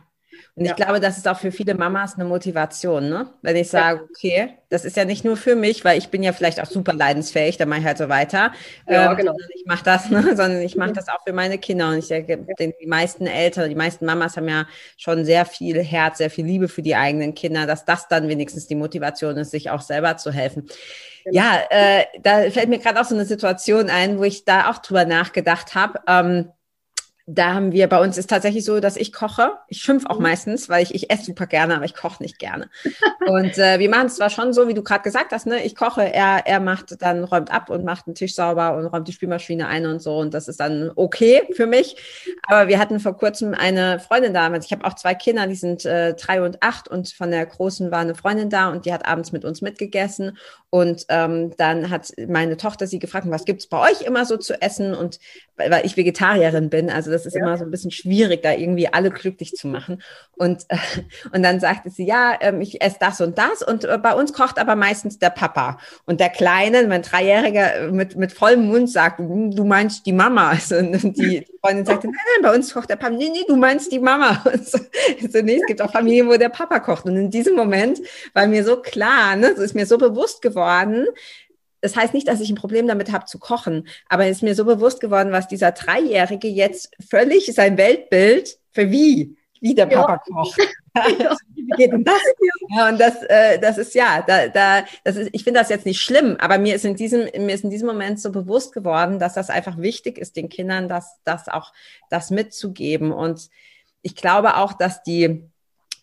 [0.56, 3.30] Und ich glaube, das ist auch für viele Mamas eine Motivation, ne?
[3.41, 6.32] Wenn ich sage, okay, das ist ja nicht nur für mich, weil ich bin ja
[6.32, 8.52] vielleicht auch super leidensfähig, dann mache ich halt so weiter.
[8.88, 9.36] Ja, ähm, genau.
[9.56, 10.21] Ich mache das, ne?
[10.36, 10.95] sondern ich mache mhm.
[10.95, 11.89] das auch für meine Kinder.
[11.89, 16.19] Und ich denke, die meisten Eltern, die meisten Mamas haben ja schon sehr viel Herz,
[16.19, 19.69] sehr viel Liebe für die eigenen Kinder, dass das dann wenigstens die Motivation ist, sich
[19.69, 20.67] auch selber zu helfen.
[21.23, 21.38] Genau.
[21.38, 24.78] Ja, äh, da fällt mir gerade auch so eine Situation ein, wo ich da auch
[24.78, 25.99] drüber nachgedacht habe.
[26.08, 26.52] Ähm,
[27.32, 29.52] da haben wir, bei uns ist tatsächlich so, dass ich koche.
[29.68, 30.24] Ich schimpf auch mhm.
[30.24, 32.70] meistens, weil ich, ich esse super gerne, aber ich koche nicht gerne.
[33.28, 35.63] und äh, wir machen es zwar schon so, wie du gerade gesagt hast, ne?
[35.63, 39.08] Ich koche, er, er macht dann, räumt ab und macht den Tisch sauber und räumt
[39.08, 40.18] die Spülmaschine ein und so.
[40.18, 41.98] Und das ist dann okay für mich.
[42.48, 44.65] Aber wir hatten vor kurzem eine Freundin damals.
[44.65, 47.92] Ich habe auch zwei Kinder, die sind äh, drei und acht und von der Großen
[47.92, 50.36] war eine Freundin da und die hat abends mit uns mitgegessen.
[50.72, 54.60] Und ähm, dann hat meine Tochter sie gefragt, was gibt's bei euch immer so zu
[54.62, 54.94] essen?
[54.94, 55.20] Und
[55.56, 57.41] weil ich Vegetarierin bin, also das ist ja.
[57.41, 60.01] immer so ein bisschen schwierig, da irgendwie alle glücklich zu machen.
[60.36, 60.77] Und, äh,
[61.34, 63.62] und dann sagte sie, ja, ähm, ich esse das und das.
[63.62, 65.79] Und äh, bei uns kocht aber meistens der Papa.
[66.05, 70.13] Und der Kleine, mein Dreijähriger, äh, mit, mit vollem Mund sagt, hm, du meinst die
[70.13, 70.49] Mama.
[70.60, 73.13] Also, und die Freundin sagte, nein, nein, bei uns kocht der Papa.
[73.13, 74.43] Nee, nee, du meinst die Mama.
[74.53, 77.05] Und so, so, nee, es gibt auch Familien, wo der Papa kocht.
[77.05, 77.99] Und in diesem Moment
[78.34, 81.08] war mir so klar, ne, so ist mir so bewusst geworden.
[81.82, 84.56] Das heißt nicht, dass ich ein Problem damit habe zu kochen, aber es ist mir
[84.56, 90.13] so bewusst geworden, was dieser Dreijährige jetzt völlig sein Weltbild für wie, wie der Papa
[90.13, 90.34] ja.
[90.34, 90.60] kocht.
[91.20, 91.38] Ja.
[91.56, 92.20] Wie geht denn das?
[92.76, 95.86] Ja, und das, äh, das ist ja, da, da, das ist, ich finde das jetzt
[95.86, 99.18] nicht schlimm, aber mir ist in diesem, mir ist in diesem Moment so bewusst geworden,
[99.18, 101.72] dass das einfach wichtig ist, den Kindern das, das auch,
[102.10, 103.13] das mitzugeben.
[103.13, 103.50] Und
[104.02, 105.50] ich glaube auch, dass die,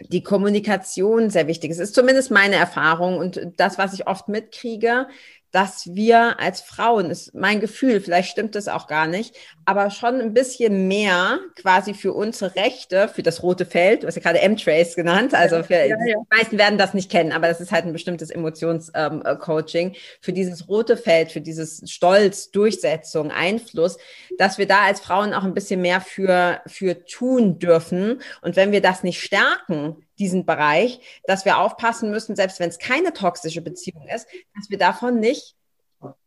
[0.00, 1.80] die Kommunikation sehr wichtig ist.
[1.80, 5.08] Das ist zumindest meine Erfahrung und das, was ich oft mitkriege,
[5.52, 10.20] dass wir als Frauen, ist mein Gefühl, vielleicht stimmt das auch gar nicht, aber schon
[10.20, 14.40] ein bisschen mehr quasi für unsere Rechte, für das rote Feld, du hast ja gerade
[14.40, 15.96] M-Trace genannt, also für, ja, ja.
[15.96, 20.32] die meisten werden das nicht kennen, aber das ist halt ein bestimmtes Emotionscoaching, ähm, für
[20.32, 23.98] dieses rote Feld, für dieses Stolz, Durchsetzung, Einfluss,
[24.38, 28.20] dass wir da als Frauen auch ein bisschen mehr für, für tun dürfen.
[28.42, 32.78] Und wenn wir das nicht stärken, diesen Bereich, dass wir aufpassen müssen, selbst wenn es
[32.78, 35.56] keine toxische Beziehung ist, dass wir davon nicht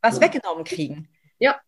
[0.01, 1.09] was weggenommen kriegen.
[1.39, 1.59] Ja.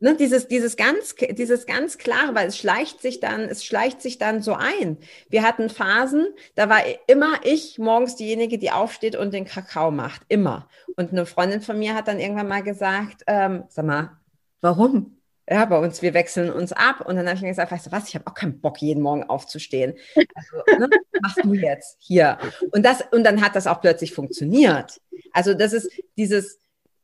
[0.00, 4.18] Ne, dieses, dieses ganz, dieses ganz klare, weil es schleicht sich dann, es schleicht sich
[4.18, 4.98] dann so ein.
[5.28, 10.22] Wir hatten Phasen, da war immer ich morgens diejenige, die aufsteht und den Kakao macht.
[10.28, 10.68] Immer.
[10.96, 14.20] Und eine Freundin von mir hat dann irgendwann mal gesagt, ähm, sag mal,
[14.60, 15.17] warum?
[15.50, 17.00] Ja, bei uns, wir wechseln uns ab.
[17.06, 19.02] Und dann habe ich mir gesagt, weißt du was, ich habe auch keinen Bock, jeden
[19.02, 19.94] Morgen aufzustehen.
[20.14, 20.88] Also, ne,
[21.22, 22.38] machst du jetzt hier.
[22.72, 25.00] Und, das, und dann hat das auch plötzlich funktioniert.
[25.32, 26.58] Also das ist dieses,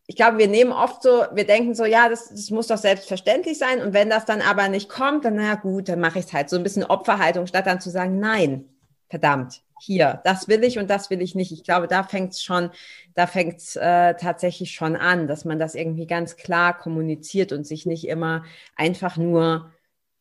[0.07, 3.59] ich glaube, wir nehmen oft so, wir denken so, ja, das, das muss doch selbstverständlich
[3.59, 3.80] sein.
[3.80, 6.50] Und wenn das dann aber nicht kommt, dann, na gut, dann mache ich es halt.
[6.50, 8.66] So ein bisschen Opferhaltung, statt dann zu sagen, nein,
[9.09, 11.52] verdammt, hier, das will ich und das will ich nicht.
[11.52, 12.70] Ich glaube, da fängt es schon,
[13.14, 17.66] da fängt es äh, tatsächlich schon an, dass man das irgendwie ganz klar kommuniziert und
[17.66, 18.44] sich nicht immer
[18.76, 19.72] einfach nur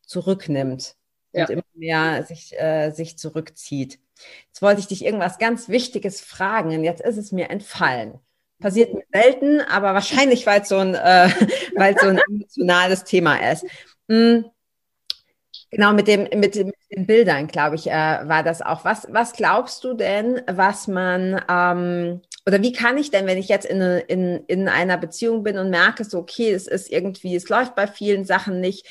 [0.05, 0.95] zurücknimmt
[1.33, 1.43] ja.
[1.43, 3.99] und immer mehr sich, äh, sich zurückzieht.
[4.47, 8.19] Jetzt wollte ich dich irgendwas ganz Wichtiges fragen und jetzt ist es mir entfallen.
[8.59, 11.29] Passiert mir selten, aber wahrscheinlich, weil es so ein, äh,
[11.75, 13.65] weil so ein emotionales Thema ist.
[14.09, 14.45] Hm.
[15.73, 18.85] Genau, mit, dem, mit, mit den Bildern, glaube ich, äh, war das auch.
[18.85, 23.47] Was, was glaubst du denn, was man, ähm, oder wie kann ich denn, wenn ich
[23.47, 27.49] jetzt in, in, in einer Beziehung bin und merke, so, okay, es ist irgendwie, es
[27.49, 28.85] läuft bei vielen Sachen nicht,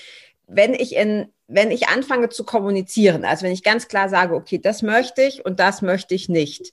[0.49, 4.59] wenn ich in, wenn ich anfange zu kommunizieren, also wenn ich ganz klar sage, okay,
[4.59, 6.73] das möchte ich und das möchte ich nicht,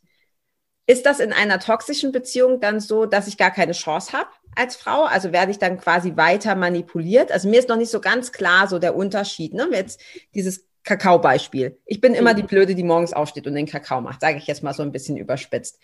[0.88, 4.76] ist das in einer toxischen Beziehung dann so, dass ich gar keine Chance habe als
[4.76, 5.04] Frau?
[5.04, 7.32] Also werde ich dann quasi weiter manipuliert?
[7.32, 9.54] Also mir ist noch nicht so ganz klar so der Unterschied.
[9.54, 9.68] Ne?
[9.72, 10.02] Jetzt
[10.34, 11.80] dieses Kakao-Beispiel.
[11.86, 14.64] Ich bin immer die Blöde, die morgens aufsteht und den Kakao macht, sage ich jetzt
[14.64, 15.80] mal so ein bisschen überspitzt.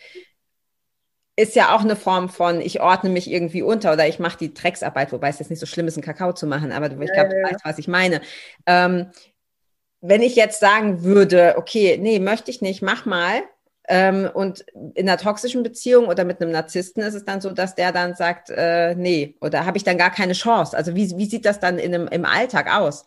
[1.38, 4.54] ist ja auch eine Form von, ich ordne mich irgendwie unter oder ich mache die
[4.54, 7.30] Drecksarbeit, wobei es jetzt nicht so schlimm ist, einen Kakao zu machen, aber ich glaube,
[7.30, 8.22] du weißt, was ich meine.
[8.66, 9.12] Ähm,
[10.02, 13.42] wenn ich jetzt sagen würde, okay, nee, möchte ich nicht, mach mal.
[13.88, 14.66] Ähm, und
[14.96, 18.16] in einer toxischen Beziehung oder mit einem Narzissten ist es dann so, dass der dann
[18.16, 20.76] sagt, äh, nee, oder habe ich dann gar keine Chance?
[20.76, 23.06] Also wie, wie sieht das dann in einem, im Alltag aus?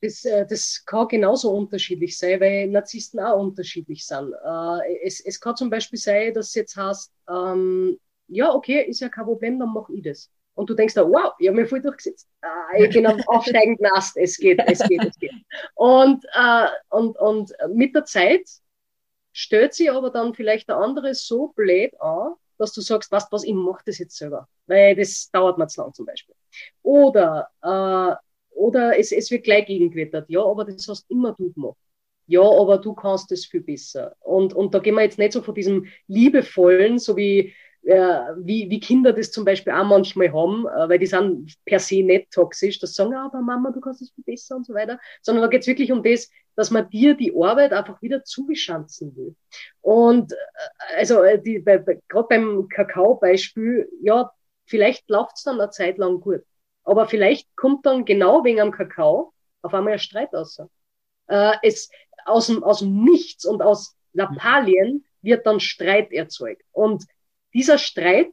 [0.00, 4.32] Das, äh, das kann genauso unterschiedlich sein, weil Narzissten auch unterschiedlich sind.
[4.32, 7.98] Äh, es, es kann zum Beispiel sein, dass es jetzt heißt, ähm,
[8.28, 10.30] ja, okay, ist ja kein Problem, dann mache ich das.
[10.54, 12.28] Und du denkst da, wow, ich habe mich voll durchgesetzt.
[12.42, 15.32] Ah, ich bin am aufsteigenden Ast, es geht, es geht, es geht.
[15.74, 18.42] Und, äh, und, und mit der Zeit
[19.38, 23.44] stellt sich aber dann vielleicht der andere so blöd an, dass du sagst, was, was,
[23.44, 26.34] ich mache das jetzt selber, weil das dauert mir zu lang zum Beispiel.
[26.82, 28.16] Oder, äh,
[28.50, 31.76] oder es, es wird gleich gegengewittert, ja, aber das hast immer du gemacht.
[32.26, 34.16] Ja, aber du kannst das viel besser.
[34.20, 38.80] Und, und da gehen wir jetzt nicht so von diesem liebevollen, so wie wie, wie
[38.80, 42.78] Kinder das zum Beispiel auch manchmal haben, äh, weil die sind per se nicht toxisch,
[42.78, 45.48] das sagen, ja, aber Mama, du kannst es viel besser und so weiter, sondern da
[45.48, 49.34] geht es wirklich um das, dass man dir die Arbeit einfach wieder zugeschanzen will.
[49.80, 50.36] Und äh,
[50.96, 54.30] also die, bei, bei, gerade beim Kakao-Beispiel, ja,
[54.66, 56.42] vielleicht läuft es dann eine Zeit lang gut,
[56.84, 60.60] aber vielleicht kommt dann genau wegen am Kakao auf einmal ein Streit aus.
[61.28, 61.90] Äh, es
[62.24, 66.62] aus dem, aus dem Nichts und aus Lappalien wird dann Streit erzeugt.
[66.72, 67.04] Und
[67.54, 68.32] dieser Streit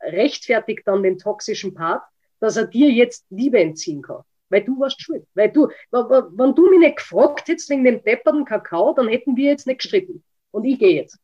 [0.00, 2.02] rechtfertigt dann den toxischen Part,
[2.40, 4.22] dass er dir jetzt Liebe entziehen kann.
[4.50, 5.26] Weil du warst schuld.
[5.34, 9.50] Weil du, wenn du mich nicht gefragt hättest wegen dem depperten Kakao, dann hätten wir
[9.50, 10.22] jetzt nicht gestritten.
[10.50, 11.18] Und ich gehe jetzt.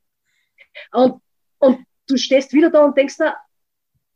[0.92, 1.20] Und,
[1.58, 3.36] und du stehst wieder da und denkst da,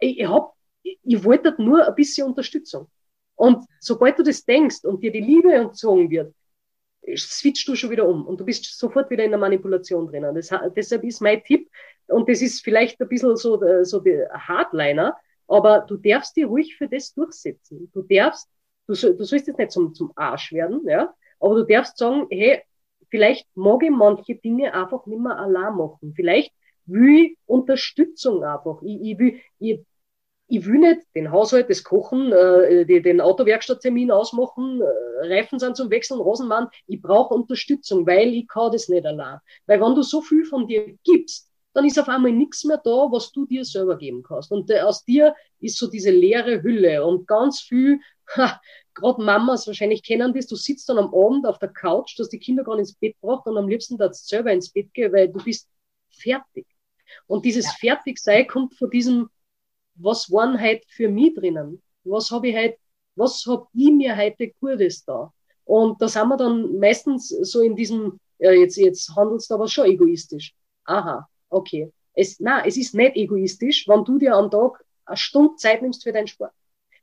[0.01, 2.89] ich, hab, ich wollte nur ein bisschen Unterstützung.
[3.37, 6.35] Und sobald du das denkst und dir die Liebe entzogen wird,
[7.17, 10.35] switchst du schon wieder um und du bist sofort wieder in der Manipulation drinnen.
[10.35, 11.69] Das, deshalb ist mein Tipp,
[12.09, 15.17] und das ist vielleicht ein bisschen so, äh, so der Hardliner,
[15.49, 17.91] aber du darfst dir ruhig für das durchsetzen.
[17.93, 18.49] Du darfst,
[18.87, 22.63] du, du sollst jetzt nicht zum, zum Arsch werden, ja, aber du darfst sagen, hey,
[23.11, 26.15] vielleicht mag ich manche Dinge einfach nicht mehr allein machen.
[26.17, 26.53] Vielleicht
[26.87, 28.83] will ich Unterstützung einfach.
[28.83, 29.81] Ich, ich will, ich,
[30.49, 35.77] ich will nicht den Haushalt, das Kochen, äh, die, den Autowerkstatttermin ausmachen, äh, Reifen sind
[35.77, 36.69] zum Wechseln, Rosenmann.
[36.87, 39.39] Ich brauche Unterstützung, weil ich kann das nicht allein.
[39.67, 43.11] Weil wenn du so viel von dir gibst, dann ist auf einmal nichts mehr da,
[43.11, 44.53] was du dir selber geben kannst.
[44.53, 48.01] Und aus dir ist so diese leere Hülle und ganz viel,
[48.95, 52.39] gerade Mamas wahrscheinlich kennen das, du sitzt dann am Abend auf der Couch, dass die
[52.39, 55.29] Kinder gar nicht ins Bett braucht und am liebsten darfst selber ins Bett gehen, weil
[55.29, 55.69] du bist
[56.11, 56.67] fertig.
[57.27, 57.73] Und dieses ja.
[57.81, 59.29] Fertigsein kommt von diesem,
[59.97, 61.83] was waren heute für mich drinnen?
[62.05, 62.79] Was habe ich heute,
[63.17, 65.33] was hab ich mir heute Gutes da?
[65.65, 69.67] Und da sind wir dann meistens so in diesem, ja, jetzt, jetzt handelst du aber
[69.67, 70.55] schon egoistisch.
[70.85, 71.93] Aha, okay.
[72.15, 76.03] Es, na, es ist nicht egoistisch, wenn du dir am Tag eine Stunde Zeit nimmst
[76.03, 76.53] für deinen Sport.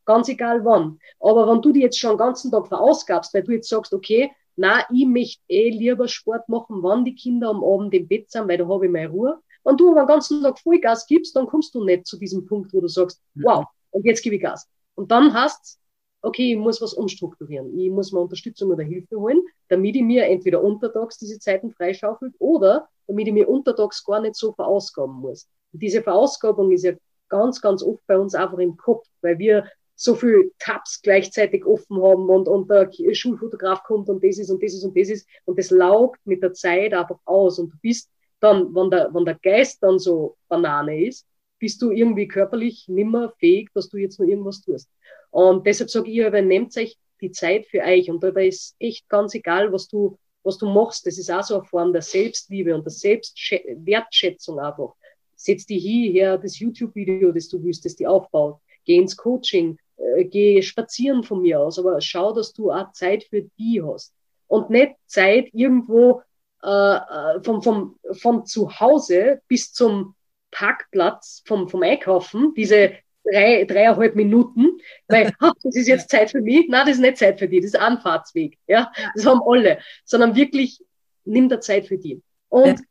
[0.06, 1.00] Ganz egal wann.
[1.20, 4.32] Aber wenn du dir jetzt schon den ganzen Tag verausgabst, weil du jetzt sagst, okay,
[4.56, 8.48] na, ich möchte eh lieber Sport machen, wann die Kinder am Abend im Bett sind,
[8.48, 9.40] weil da habe ich meine Ruhe.
[9.64, 12.74] Wenn du aber den ganzen Tag Vollgas gibst, dann kommst du nicht zu diesem Punkt,
[12.74, 13.44] wo du sagst, mhm.
[13.44, 14.68] wow, und jetzt gebe ich Gas.
[14.96, 15.80] Und dann hast
[16.22, 17.78] okay, ich muss was umstrukturieren.
[17.78, 22.34] Ich muss mir Unterstützung oder Hilfe holen, damit ich mir entweder untertags diese Zeiten freischaufelt
[22.40, 25.48] oder damit ich mir untertags gar nicht so verausgaben muss.
[25.74, 26.94] Und diese Verausgabung ist ja
[27.30, 29.66] ganz, ganz oft bei uns einfach im Kopf, weil wir
[29.96, 34.62] so viel Tabs gleichzeitig offen haben und, und der Schulfotograf kommt und das ist und
[34.64, 37.78] das ist und das ist und das laugt mit der Zeit einfach aus und du
[37.82, 38.10] bist
[38.40, 41.28] dann, wenn der, wenn der Geist dann so Banane ist,
[41.62, 44.90] bist du irgendwie körperlich nimmer fähig, dass du jetzt nur irgendwas tust.
[45.30, 48.10] Und deshalb sage ich, übernehmt euch die Zeit für euch.
[48.10, 51.06] Und dabei ist echt ganz egal, was du, was du machst.
[51.06, 54.96] Das ist auch so eine Form der Selbstliebe und der Selbstwertschätzung einfach.
[55.36, 58.58] Setz dich hierher, das YouTube-Video, das du willst, das die aufbaut.
[58.84, 63.24] Geh ins Coaching, äh, geh spazieren von mir aus, aber schau, dass du auch Zeit
[63.26, 64.14] für die hast.
[64.48, 66.24] Und nicht Zeit irgendwo
[66.64, 70.16] äh, äh vom, vom, vom Zuhause bis zum
[70.52, 72.94] Parkplatz vom, vom Einkaufen, diese
[73.24, 76.68] drei, dreieinhalb Minuten, weil ha, das ist jetzt Zeit für mich.
[76.70, 78.58] Nein, das ist nicht Zeit für die, das ist Anfahrtsweg.
[78.68, 80.84] Ja, das haben alle, sondern wirklich
[81.26, 82.22] nimm der Zeit für die.
[82.50, 82.86] Und ja.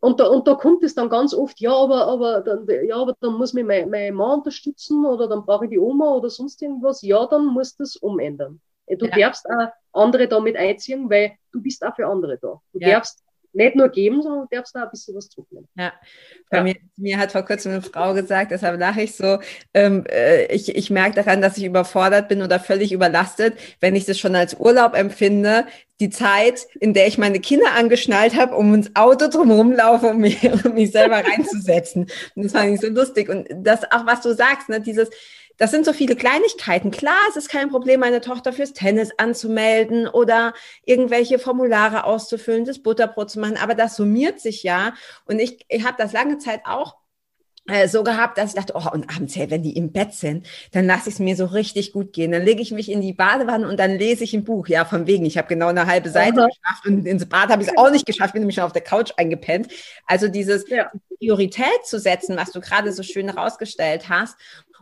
[0.00, 3.16] Und da, und da kommt es dann ganz oft, ja, aber, aber, dann, ja, aber
[3.18, 6.60] dann muss mich mein, mein Mann unterstützen oder dann brauche ich die Oma oder sonst
[6.62, 7.02] irgendwas.
[7.02, 8.60] Ja, dann musst du das umändern.
[8.86, 9.16] Du ja.
[9.16, 12.60] darfst auch andere damit einziehen, weil du bist auch für andere da.
[12.72, 12.90] Du ja.
[12.90, 13.24] darfst
[13.56, 15.68] nicht nur geben, sondern du darfst da ein bisschen was zurücknehmen.
[15.76, 15.92] Ja,
[16.50, 16.62] bei ja.
[16.62, 19.38] Mir, mir, hat vor kurzem eine Frau gesagt, deshalb lache ich so,
[19.74, 24.04] ähm, äh, ich, ich merke daran, dass ich überfordert bin oder völlig überlastet, wenn ich
[24.04, 25.66] das schon als Urlaub empfinde,
[25.98, 30.18] die Zeit, in der ich meine Kinder angeschnallt habe, um ins Auto drumherum laufe, um
[30.18, 32.06] mich, um mich selber reinzusetzen.
[32.34, 33.30] Und das fand ich so lustig.
[33.30, 35.08] Und das auch, was du sagst, ne, dieses,
[35.58, 36.90] das sind so viele Kleinigkeiten.
[36.90, 40.54] Klar, es ist kein Problem, meine Tochter fürs Tennis anzumelden oder
[40.84, 44.94] irgendwelche Formulare auszufüllen, das Butterbrot zu machen, aber das summiert sich ja.
[45.24, 46.96] Und ich, ich habe das lange Zeit auch
[47.68, 50.46] äh, so gehabt, dass ich dachte, oh, und abends, hey, wenn die im Bett sind,
[50.70, 52.30] dann lasse ich es mir so richtig gut gehen.
[52.30, 54.68] Dann lege ich mich in die Badewanne und dann lese ich ein Buch.
[54.68, 56.46] Ja, von wegen, ich habe genau eine halbe Seite Aha.
[56.46, 58.82] geschafft und ins Bad habe ich es auch nicht geschafft, bin nämlich schon auf der
[58.82, 59.68] Couch eingepennt.
[60.06, 60.92] Also dieses ja.
[61.18, 64.36] Priorität zu setzen, was du gerade so schön herausgestellt hast.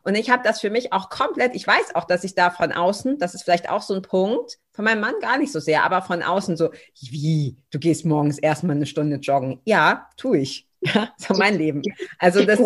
[0.04, 2.72] Und ich habe das für mich auch komplett, ich weiß auch, dass ich da von
[2.72, 5.84] außen, das ist vielleicht auch so ein Punkt, von meinem Mann gar nicht so sehr,
[5.84, 9.60] aber von außen so, wie, du gehst morgens erstmal eine Stunde joggen.
[9.64, 10.68] Ja, tue ich.
[10.86, 11.80] Ja, so mein Leben.
[12.18, 12.60] Also das,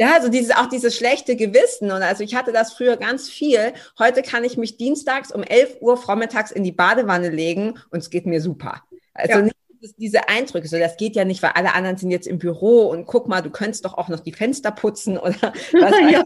[0.00, 1.92] ja, also dieses, auch dieses schlechte Gewissen.
[1.92, 3.72] Und also ich hatte das früher ganz viel.
[4.00, 8.10] Heute kann ich mich dienstags um 11 Uhr vormittags in die Badewanne legen und es
[8.10, 8.82] geht mir super.
[9.14, 9.42] Also ja.
[9.42, 9.59] nicht
[9.96, 13.06] diese Eindrücke, so das geht ja nicht, weil alle anderen sind jetzt im Büro und
[13.06, 15.34] guck mal, du könntest doch auch noch die Fenster putzen oder
[15.72, 16.22] was ja.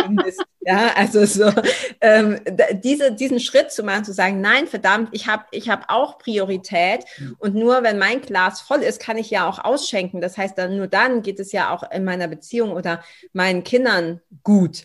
[0.00, 0.42] findest.
[0.60, 1.52] Ja, also so
[2.00, 2.40] ähm,
[2.84, 7.04] diese, diesen Schritt zu machen, zu sagen, nein, verdammt, ich habe ich hab auch Priorität
[7.38, 10.20] und nur wenn mein Glas voll ist, kann ich ja auch ausschenken.
[10.20, 14.20] Das heißt, dann nur dann geht es ja auch in meiner Beziehung oder meinen Kindern
[14.44, 14.84] gut.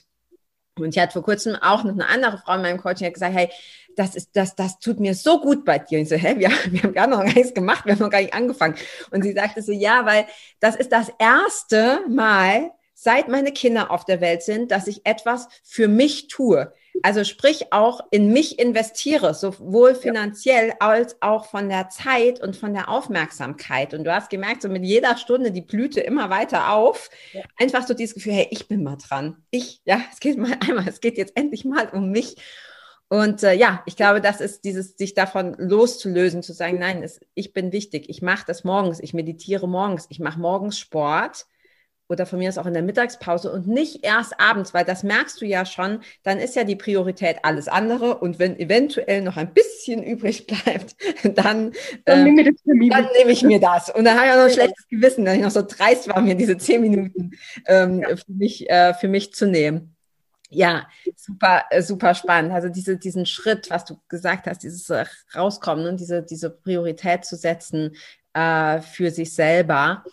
[0.79, 3.35] Und ich hatte vor kurzem auch noch eine andere Frau in meinem Coaching, hat gesagt,
[3.35, 3.49] hey,
[3.95, 5.97] das ist, das, das tut mir so gut bei dir.
[5.97, 8.09] Und ich so, hä, wir, wir haben gar noch gar nichts gemacht, wir haben noch
[8.09, 8.75] gar nicht angefangen.
[9.11, 10.25] Und sie sagte so, ja, weil
[10.59, 15.47] das ist das erste Mal, seit meine Kinder auf der Welt sind, dass ich etwas
[15.63, 16.73] für mich tue.
[17.03, 22.73] Also sprich auch in mich investiere, sowohl finanziell als auch von der Zeit und von
[22.73, 23.93] der Aufmerksamkeit.
[23.93, 27.09] Und du hast gemerkt, so mit jeder Stunde die Blüte immer weiter auf.
[27.33, 27.43] Ja.
[27.57, 29.37] Einfach so dieses Gefühl, hey, ich bin mal dran.
[29.51, 32.35] Ich, ja, es geht mal einmal, es geht jetzt endlich mal um mich.
[33.09, 37.21] Und äh, ja, ich glaube, das ist dieses, sich davon loszulösen, zu sagen, nein, es,
[37.35, 41.45] ich bin wichtig, ich mache das morgens, ich meditiere morgens, ich mache morgens Sport
[42.09, 45.41] oder von mir ist auch in der Mittagspause und nicht erst abends, weil das merkst
[45.41, 49.53] du ja schon, dann ist ja die Priorität alles andere und wenn eventuell noch ein
[49.53, 51.71] bisschen übrig bleibt, dann,
[52.05, 53.89] dann, ähm, nehme, dann nehme ich mir das.
[53.89, 56.21] Und dann habe ich auch noch ein schlechtes Gewissen, dass ich noch so dreist war,
[56.21, 57.31] mir diese zehn Minuten
[57.65, 58.15] ähm, ja.
[58.15, 59.93] für, mich, äh, für mich zu nehmen.
[60.49, 62.53] Ja, super, äh, super spannend.
[62.53, 65.03] Also diese, diesen Schritt, was du gesagt hast, dieses äh,
[65.35, 67.97] Rauskommen und diese, diese Priorität zu setzen
[68.33, 70.05] äh, für sich selber.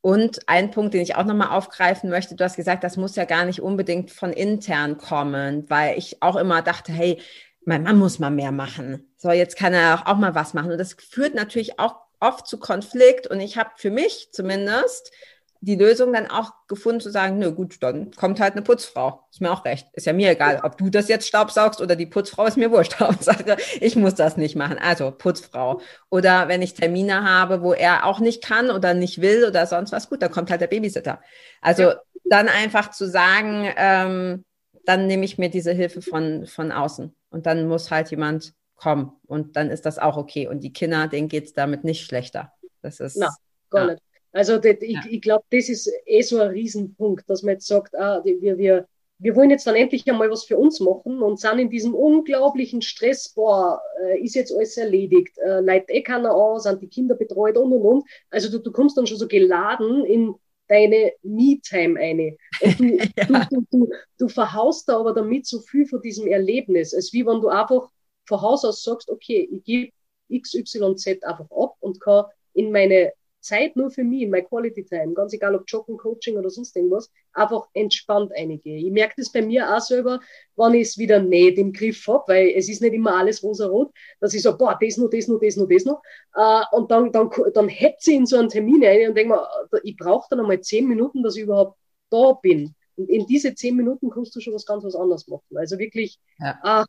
[0.00, 3.24] Und ein Punkt, den ich auch nochmal aufgreifen möchte, du hast gesagt, das muss ja
[3.24, 7.20] gar nicht unbedingt von intern kommen, weil ich auch immer dachte, hey,
[7.64, 9.12] mein Mann muss mal mehr machen.
[9.16, 10.70] So, jetzt kann er auch mal was machen.
[10.70, 13.26] Und das führt natürlich auch oft zu Konflikt.
[13.26, 15.12] Und ich habe für mich zumindest
[15.60, 19.24] die Lösung dann auch gefunden zu sagen, nö, gut, dann kommt halt eine Putzfrau.
[19.30, 19.88] Ist mir auch recht.
[19.92, 23.00] Ist ja mir egal, ob du das jetzt staubsaugst oder die Putzfrau, ist mir wurscht.
[23.00, 24.78] Hauptsache, ich muss das nicht machen.
[24.78, 25.80] Also Putzfrau.
[26.10, 29.92] Oder wenn ich Termine habe, wo er auch nicht kann oder nicht will oder sonst
[29.92, 31.20] was, gut, dann kommt halt der Babysitter.
[31.60, 31.96] Also ja.
[32.24, 34.44] dann einfach zu sagen, ähm,
[34.84, 37.14] dann nehme ich mir diese Hilfe von, von außen.
[37.30, 39.12] Und dann muss halt jemand kommen.
[39.26, 40.46] Und dann ist das auch okay.
[40.46, 42.52] Und die Kinder, denen geht es damit nicht schlechter.
[42.80, 43.16] Das ist.
[43.16, 43.34] Na,
[43.72, 43.96] ja.
[44.38, 47.96] Also das, ich, ich glaube, das ist eh so ein Riesenpunkt, dass man jetzt sagt,
[47.96, 48.86] ah, wir, wir,
[49.18, 52.80] wir wollen jetzt dann endlich einmal was für uns machen und sind in diesem unglaublichen
[52.80, 57.16] Stress, boah, äh, ist jetzt alles erledigt, äh, leitet eh keiner an, sind die Kinder
[57.16, 58.04] betreut und und und.
[58.30, 60.36] Also du, du kommst dann schon so geladen in
[60.68, 62.36] deine Me-Time eine.
[62.60, 62.84] Und du,
[63.16, 63.24] ja.
[63.24, 67.26] du, du, du, du verhaust da aber damit so viel von diesem Erlebnis, als wie
[67.26, 67.90] wenn du einfach
[68.24, 69.92] von Haus aus sagst, okay, ich gebe
[70.32, 75.32] XYZ einfach ab und kann in meine Zeit nur für mich, mein Quality Time, ganz
[75.32, 78.74] egal ob Joggen, Coaching oder sonst irgendwas, einfach entspannt einige.
[78.74, 80.20] Ich merke das bei mir auch selber,
[80.56, 83.92] wenn ich es wieder nicht im Griff habe, weil es ist nicht immer alles rosa-rot,
[84.20, 86.02] dass ich so, boah, das noch, das noch, das noch, das noch.
[86.34, 89.48] Äh, und dann, dann, dann hetze ich in so einen Termin ein und denke mir,
[89.82, 91.78] ich brauche dann einmal zehn Minuten, dass ich überhaupt
[92.10, 92.74] da bin.
[92.96, 95.56] Und in diese zehn Minuten kannst du schon was ganz was anderes machen.
[95.56, 96.82] Also wirklich, ja.
[96.82, 96.84] äh,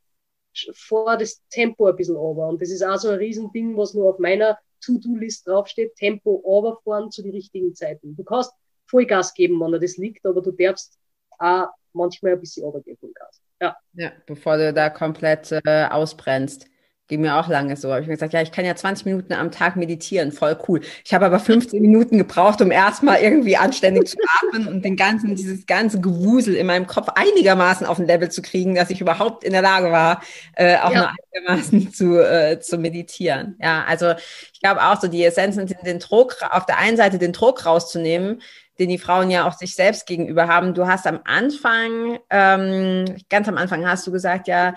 [0.73, 2.47] vor das Tempo ein bisschen runter.
[2.47, 7.11] Und das ist auch so ein Riesending, was nur auf meiner To-Do-List draufsteht, Tempo runterfahren
[7.11, 8.15] zu den richtigen Zeiten.
[8.15, 8.51] Du kannst
[8.88, 10.97] Vollgas geben, wenn er das liegt, aber du darfst
[11.38, 13.41] auch manchmal ein bisschen runtergehen vom Gas.
[13.61, 13.75] Ja.
[13.93, 16.65] ja, bevor du da komplett äh, ausbrennst.
[17.10, 17.91] Ging mir auch lange so.
[17.91, 20.82] Hab ich mir gesagt, ja, ich kann ja 20 Minuten am Tag meditieren, voll cool.
[21.03, 25.36] Ich habe aber 15 Minuten gebraucht, um erstmal irgendwie anständig zu atmen und den ganzen,
[25.36, 29.43] dieses ganze Gewusel in meinem Kopf einigermaßen auf ein Level zu kriegen, dass ich überhaupt
[29.43, 30.22] in der Lage war,
[30.53, 30.99] äh, auch ja.
[30.99, 33.55] nur einigermaßen zu, äh, zu meditieren.
[33.60, 34.14] Ja, also
[34.53, 37.66] ich glaube auch so, die Essenz sind den Druck, auf der einen Seite den Druck
[37.66, 38.39] rauszunehmen,
[38.80, 40.74] den die Frauen ja auch sich selbst gegenüber haben.
[40.74, 44.74] Du hast am Anfang, ähm, ganz am Anfang hast du gesagt, ja,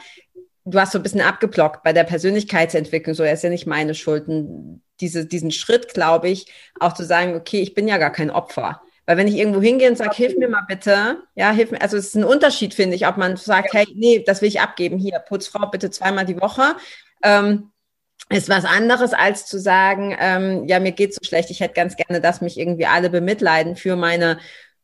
[0.65, 3.95] du hast so ein bisschen abgeblockt bei der Persönlichkeitsentwicklung, so er ist ja nicht meine
[3.95, 4.25] Schuld.
[5.01, 6.47] Diese, diesen Schritt, glaube ich,
[6.79, 8.83] auch zu sagen, okay, ich bin ja gar kein Opfer.
[9.05, 11.97] Weil wenn ich irgendwo hingehe und sage, hilf mir mal bitte, ja, hilf mir, also
[11.97, 14.99] es ist ein Unterschied, finde ich, ob man sagt, hey, nee, das will ich abgeben,
[14.99, 16.77] hier, Putzfrau bitte zweimal die Woche.
[17.25, 17.73] Ähm,
[18.29, 21.97] ist was anderes, als zu sagen, ähm, ja, mir geht's so schlecht, ich hätte ganz
[21.97, 24.39] gerne, dass mich irgendwie alle bemitleiden für meine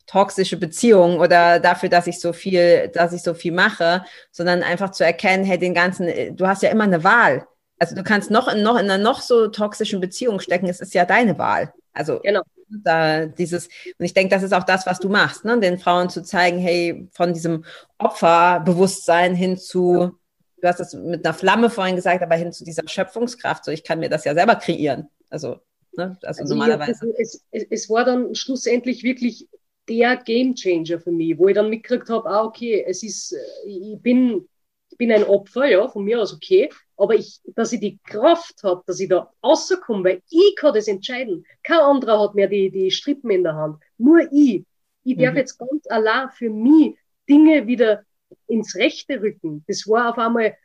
[0.09, 4.91] toxische Beziehung oder dafür, dass ich so viel, dass ich so viel mache, sondern einfach
[4.91, 7.47] zu erkennen, hey, den ganzen, du hast ja immer eine Wahl.
[7.79, 10.95] Also du kannst noch in, noch in einer noch so toxischen Beziehung stecken, es ist
[10.95, 11.73] ja deine Wahl.
[11.93, 12.43] Also genau.
[12.69, 15.61] da dieses, und ich denke, das ist auch das, was du machst, ne?
[15.61, 17.65] den Frauen zu zeigen, hey, von diesem
[17.99, 20.19] Opferbewusstsein hin zu,
[20.63, 23.85] du hast es mit einer Flamme vorhin gesagt, aber hin zu dieser Schöpfungskraft, so ich
[23.85, 25.11] kann mir das ja selber kreieren.
[25.29, 25.61] Also,
[25.97, 26.17] ne?
[26.23, 27.13] also, also normalerweise.
[27.19, 29.47] Es, es, es war dann schlussendlich wirklich
[29.89, 33.69] der Game Changer für mich, wo ich dann mitgekriegt habe, ah, okay, es ist, äh,
[33.69, 34.49] ich bin,
[34.91, 38.63] ich bin ein Opfer, ja, von mir aus okay, aber ich, dass ich die Kraft
[38.65, 41.47] habe, dass ich da rauskomme, weil ich kann das entscheiden.
[41.63, 43.81] Kein anderer hat mehr die, die Strippen in der Hand.
[43.99, 44.65] Nur ich.
[45.05, 45.39] Ich darf mhm.
[45.39, 46.97] jetzt ganz allein für mich
[47.29, 48.03] Dinge wieder
[48.49, 49.65] ins Rechte rücken.
[49.69, 50.57] Das war auf einmal,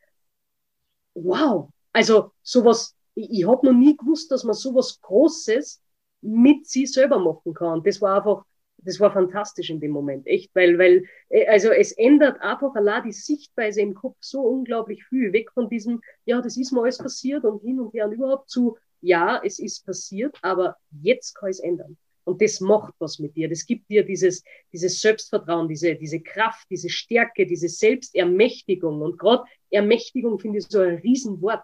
[1.13, 1.69] wow.
[1.91, 5.81] Also sowas, ich, ich habe noch nie gewusst, dass man sowas Großes
[6.21, 7.83] mit sich selber machen kann.
[7.83, 8.45] Das war einfach,
[8.85, 13.03] das war fantastisch in dem Moment, echt, weil, weil, äh, also es ändert einfach allein
[13.03, 16.97] die Sichtweise im Kopf so unglaublich viel, weg von diesem, ja, das ist mal alles
[16.97, 21.49] passiert und hin und her und überhaupt zu, ja, es ist passiert, aber jetzt kann
[21.49, 21.97] ich es ändern.
[22.25, 23.49] Und das macht was mit dir.
[23.49, 29.01] Das gibt dir dieses, dieses Selbstvertrauen, diese, diese Kraft, diese Stärke, diese Selbstermächtigung.
[29.01, 31.63] Und gerade Ermächtigung finde ich so ein Riesenwort.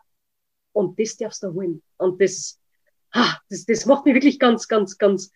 [0.73, 1.81] Und das darfst du holen.
[1.97, 2.59] Und das,
[3.13, 5.31] ha, das, das macht mich wirklich ganz, ganz, ganz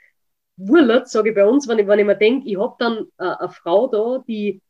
[0.58, 3.24] wurlert, sage ich bei uns, wenn ich, wenn ich mir denke, ich habe dann äh,
[3.40, 4.62] eine Frau da, die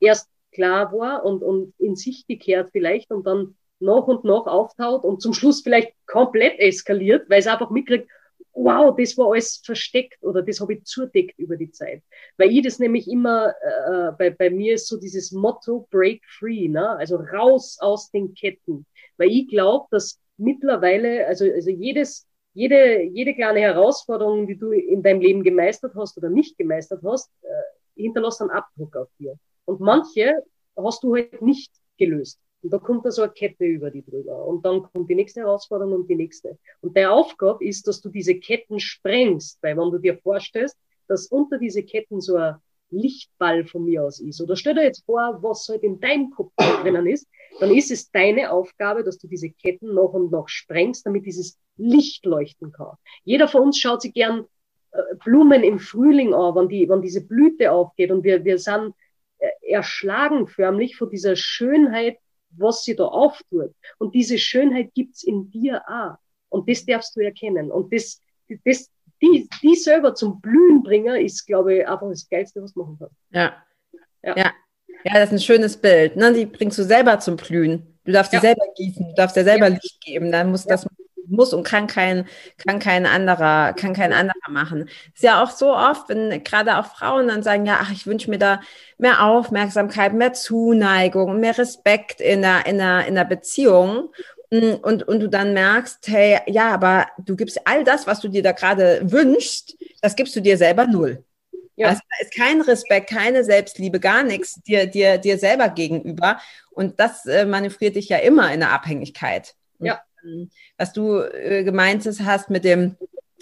[0.00, 5.04] erst klar war und, und in sich gekehrt vielleicht und dann nach und nach auftaut
[5.04, 8.08] und zum Schluss vielleicht komplett eskaliert, weil es einfach mitkriegt,
[8.52, 12.02] wow, das war alles versteckt oder das habe ich zudeckt über die Zeit.
[12.36, 16.68] Weil ich das nämlich immer, äh, bei, bei mir ist so dieses Motto Break Free,
[16.68, 16.90] ne?
[16.90, 18.86] also raus aus den Ketten.
[19.16, 25.02] Weil ich glaube, dass mittlerweile, also, also jedes jede, jede kleine Herausforderung, die du in
[25.02, 29.36] deinem Leben gemeistert hast oder nicht gemeistert hast, äh, hinterlässt einen Abdruck auf dir.
[29.64, 30.42] Und manche
[30.76, 32.40] hast du halt nicht gelöst.
[32.62, 34.46] Und da kommt da so eine Kette über die drüber.
[34.46, 36.58] Und dann kommt die nächste Herausforderung und die nächste.
[36.80, 41.26] Und deine Aufgabe ist, dass du diese Ketten sprengst, weil wenn du dir vorstellst, dass
[41.26, 42.56] unter diese Ketten so ein
[42.94, 44.40] Lichtball von mir aus ist.
[44.40, 47.28] Oder stell dir jetzt vor, was halt in deinem Kopf drinnen ist,
[47.60, 51.58] dann ist es deine Aufgabe, dass du diese Ketten noch und noch sprengst, damit dieses
[51.76, 52.96] Licht leuchten kann.
[53.24, 54.46] Jeder von uns schaut sich gern
[54.92, 58.94] äh, Blumen im Frühling an, wenn, die, wenn diese Blüte aufgeht und wir, wir sind
[59.38, 62.18] äh, erschlagen förmlich von dieser Schönheit,
[62.50, 63.74] was sie da auftut.
[63.98, 66.16] Und diese Schönheit gibt's in dir auch.
[66.48, 67.72] Und das darfst du erkennen.
[67.72, 68.20] Und das,
[68.64, 68.90] das,
[69.62, 73.16] die, selber zum Blühen bringen, ist, glaube ich, einfach das Geilste, was du machen kannst.
[73.30, 73.54] Ja.
[74.22, 74.36] Ja.
[74.36, 74.52] ja.
[75.04, 75.14] ja.
[75.14, 76.16] das ist ein schönes Bild.
[76.16, 76.32] Ne?
[76.32, 77.98] Die bringst du selber zum Blühen.
[78.04, 78.40] Du darfst ja.
[78.40, 79.74] die selber gießen, du darfst dir selber ja.
[79.74, 80.30] Licht geben.
[80.30, 80.86] Dann muss das
[81.28, 82.26] muss und kann kein,
[82.58, 84.88] kann kein anderer, kann kein anderer machen.
[85.14, 88.30] Ist ja auch so oft, wenn gerade auch Frauen dann sagen, ja, ach, ich wünsche
[88.30, 88.60] mir da
[88.98, 94.10] mehr Aufmerksamkeit, mehr Zuneigung, mehr Respekt in der, in der, in der Beziehung.
[94.50, 98.28] Mm, und, und du dann merkst, hey, ja, aber du gibst all das, was du
[98.28, 101.24] dir da gerade wünschst, das gibst du dir selber null.
[101.76, 101.88] Ja.
[101.88, 106.38] Also da ist kein Respekt, keine Selbstliebe, gar nichts dir, dir, dir selber gegenüber.
[106.70, 109.54] Und das äh, manövriert dich ja immer in der Abhängigkeit.
[109.80, 110.00] Ja.
[110.78, 112.96] Was du äh, gemeint hast mit dem,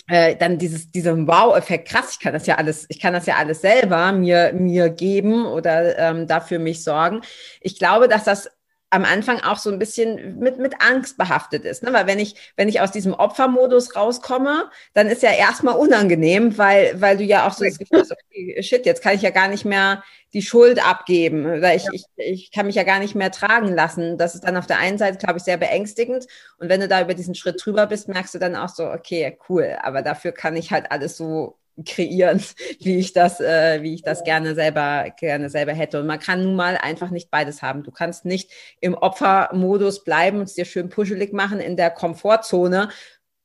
[0.09, 3.37] äh, dann dieses, diesem Wow-Effekt, krass, ich kann das ja alles, ich kann das ja
[3.37, 7.21] alles selber mir, mir geben oder ähm, dafür mich sorgen.
[7.61, 8.51] Ich glaube, dass das
[8.93, 11.82] am Anfang auch so ein bisschen mit, mit Angst behaftet ist.
[11.82, 11.95] Ne?
[11.95, 17.01] Weil wenn ich, wenn ich aus diesem Opfermodus rauskomme, dann ist ja erstmal unangenehm, weil,
[17.01, 19.49] weil du ja auch so das Gefühl hast, okay, shit, jetzt kann ich ja gar
[19.49, 20.03] nicht mehr
[20.34, 21.47] die Schuld abgeben.
[21.47, 21.90] Oder ich, ja.
[21.95, 24.18] ich, ich kann mich ja gar nicht mehr tragen lassen.
[24.18, 26.26] Das ist dann auf der einen Seite, glaube ich, sehr beängstigend.
[26.59, 29.38] Und wenn du da über diesen Schritt drüber bist, merkst du dann auch so, okay,
[29.49, 32.43] cool, aber dafür kann ich halt alles so kreieren,
[32.81, 36.01] wie ich das, äh, wie ich das gerne selber, gerne selber hätte.
[36.01, 37.83] Und man kann nun mal einfach nicht beides haben.
[37.83, 38.51] Du kannst nicht
[38.81, 42.89] im Opfermodus bleiben und es dir schön puschelig machen in der Komfortzone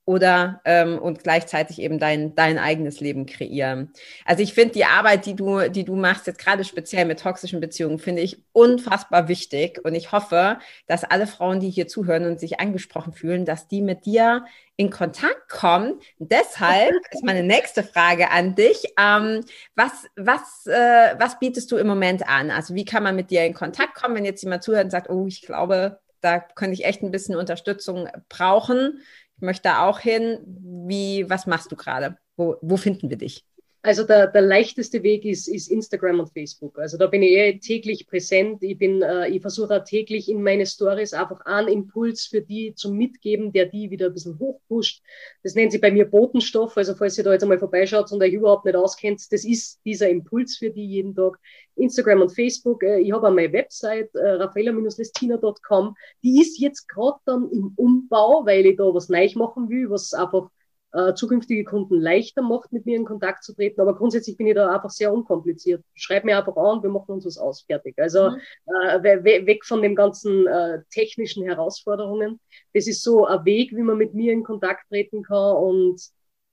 [0.07, 3.91] oder ähm, und gleichzeitig eben dein, dein eigenes Leben kreieren.
[4.23, 7.59] Also ich finde die Arbeit, die du, die du machst, jetzt gerade speziell mit toxischen
[7.59, 9.83] Beziehungen, finde ich unfassbar wichtig.
[9.83, 13.81] Und ich hoffe, dass alle Frauen, die hier zuhören und sich angesprochen fühlen, dass die
[13.81, 14.45] mit dir
[14.77, 15.99] in Kontakt kommen.
[16.19, 18.85] Deshalb ist meine nächste Frage an dich.
[18.97, 19.43] Ähm,
[19.75, 22.49] was, was, äh, was bietest du im Moment an?
[22.49, 25.09] Also wie kann man mit dir in Kontakt kommen, wenn jetzt jemand zuhört und sagt,
[25.09, 29.01] oh, ich glaube, da könnte ich echt ein bisschen Unterstützung brauchen
[29.37, 30.39] ich möchte da auch hin.
[30.87, 32.17] Wie, was machst du gerade?
[32.35, 33.46] Wo, wo finden wir dich?
[33.83, 36.77] Also der, der leichteste Weg ist, ist Instagram und Facebook.
[36.79, 38.63] Also da bin ich eh täglich präsent.
[38.63, 42.91] Ich bin, äh, ich versuche täglich in meine Stories einfach einen Impuls für die zu
[42.91, 45.01] mitgeben, der die wieder ein bisschen hochpusht.
[45.43, 46.75] Das nennt sich bei mir Botenstoff.
[46.75, 50.09] Also falls ihr da jetzt einmal vorbeischaut und euch überhaupt nicht auskennt, das ist dieser
[50.09, 51.39] Impuls für die jeden Tag.
[51.77, 52.83] Instagram und Facebook.
[52.83, 55.95] Äh, ich habe auch meine Website, äh, raffaella-lestina.com.
[56.23, 60.13] Die ist jetzt gerade dann im Umbau, weil ich da was neu machen will, was
[60.13, 60.49] einfach
[60.93, 63.81] äh, zukünftige Kunden leichter macht, mit mir in Kontakt zu treten.
[63.81, 65.83] Aber grundsätzlich bin ich da einfach sehr unkompliziert.
[65.93, 67.95] Schreib mir einfach an, wir machen uns was aus, fertig.
[67.97, 68.37] Also mhm.
[69.03, 72.39] äh, weg von den ganzen äh, technischen Herausforderungen.
[72.73, 76.01] Das ist so ein Weg, wie man mit mir in Kontakt treten kann und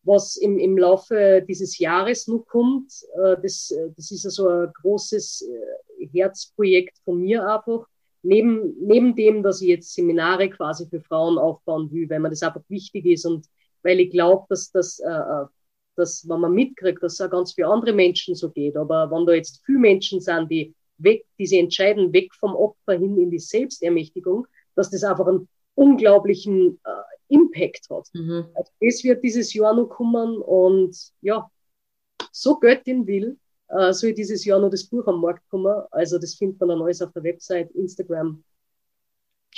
[0.03, 5.49] was im, im Laufe dieses Jahres noch kommt, äh, das, das ist also ein großes
[5.49, 7.87] äh, Herzprojekt von mir einfach.
[8.23, 12.43] Neben, neben dem, dass ich jetzt Seminare quasi für Frauen aufbauen will, weil mir das
[12.43, 13.47] einfach wichtig ist und
[13.85, 15.47] weil ich glaube, dass das, äh, äh,
[15.97, 18.77] dass, wenn man mitkriegt, dass es auch ganz viele andere Menschen so geht.
[18.77, 22.95] Aber wenn da jetzt viele Menschen sind, die weg, die sie entscheiden, weg vom Opfer
[22.95, 28.09] hin in die Selbstermächtigung, dass das einfach einen unglaublichen äh, Impact hat.
[28.13, 28.47] Mhm.
[28.55, 31.49] Also das wird dieses Jahr noch kommen und ja,
[32.33, 35.83] so Göttin will, äh, soll dieses Jahr noch das Buch am Markt kommen.
[35.91, 38.43] Also das findet man dann alles auf der Website, Instagram,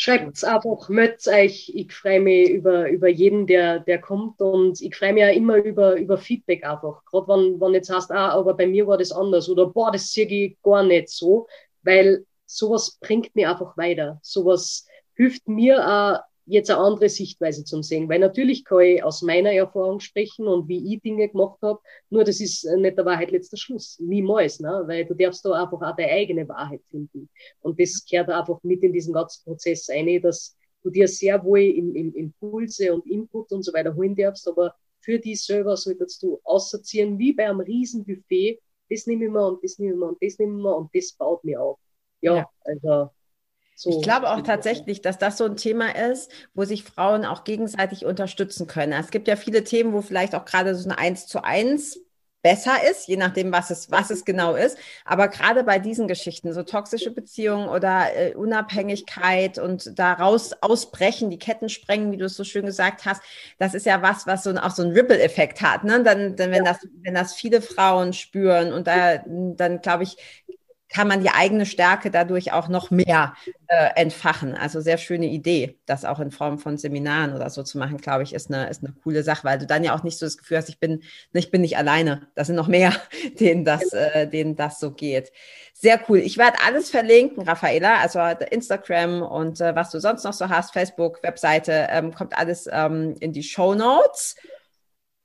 [0.07, 1.73] Schreibt's einfach, meldet euch.
[1.75, 5.57] Ich freue mich über, über jeden, der, der kommt und ich freue mich ja immer
[5.57, 7.05] über, über Feedback einfach.
[7.07, 10.13] Gerade wenn, wenn jetzt heißt, ah, aber bei mir war das anders oder boah, das
[10.13, 11.49] sehe ich gar nicht so,
[11.83, 14.21] weil sowas bringt mir einfach weiter.
[14.23, 14.87] Sowas
[15.17, 18.09] hilft mir auch jetzt eine andere Sichtweise zum Sehen.
[18.09, 22.25] Weil natürlich kann ich aus meiner Erfahrung sprechen und wie ich Dinge gemacht habe, nur
[22.25, 23.99] das ist nicht der Wahrheit letzter Schluss.
[24.01, 24.85] Niemals, ne?
[24.87, 27.29] weil du darfst da einfach auch deine eigene Wahrheit finden.
[27.61, 31.61] Und das gehört einfach mit in diesen ganzen Prozess ein, dass du dir sehr wohl
[31.61, 36.23] im, im Impulse und Input und so weiter holen darfst, aber für dich selber solltest
[36.23, 39.99] du auserziehen, wie bei einem riesen Buffet, das nehme ich mir und das nehme ich
[39.99, 41.79] mir und das nehme ich mir und das baut mir auf.
[42.21, 42.51] Ja, ja.
[42.65, 43.11] also
[43.79, 47.45] so ich glaube auch tatsächlich, dass das so ein Thema ist, wo sich Frauen auch
[47.45, 48.93] gegenseitig unterstützen können.
[48.93, 52.01] Es gibt ja viele Themen, wo vielleicht auch gerade so ein Eins zu eins
[52.47, 54.79] besser ist, je nachdem, was es, was es genau ist.
[55.05, 61.41] Aber gerade bei diesen Geschichten, so toxische Beziehungen oder äh, Unabhängigkeit und daraus ausbrechen, die
[61.41, 63.20] Ketten sprengen, wie du es so schön gesagt hast,
[63.59, 65.83] das ist ja was, was so auch so einen Ripple-Effekt hat.
[65.83, 66.03] Ne?
[66.05, 66.72] Dann, dann wenn, ja.
[66.72, 70.16] das, wenn das viele Frauen spüren und da, dann glaube ich,
[70.97, 73.35] kann man die eigene Stärke dadurch auch noch mehr
[73.67, 74.55] äh, entfachen.
[74.55, 78.23] Also sehr schöne Idee, das auch in Form von Seminaren oder so zu machen, glaube
[78.23, 80.39] ich, ist eine, ist eine coole Sache, weil du dann ja auch nicht so das
[80.39, 81.03] Gefühl hast, ich bin,
[81.35, 82.23] ich bin nicht alleine.
[82.35, 82.95] Da sind noch mehr,
[83.41, 85.33] denen das, äh, denen das so geht.
[85.75, 86.21] Sehr cool.
[86.21, 88.19] Ich werde alles verlinken, Raffaela, also
[88.51, 93.17] Instagram und äh, was du sonst noch so hast, Facebook, Webseite, ähm, kommt alles ähm,
[93.21, 94.35] in die Show Notes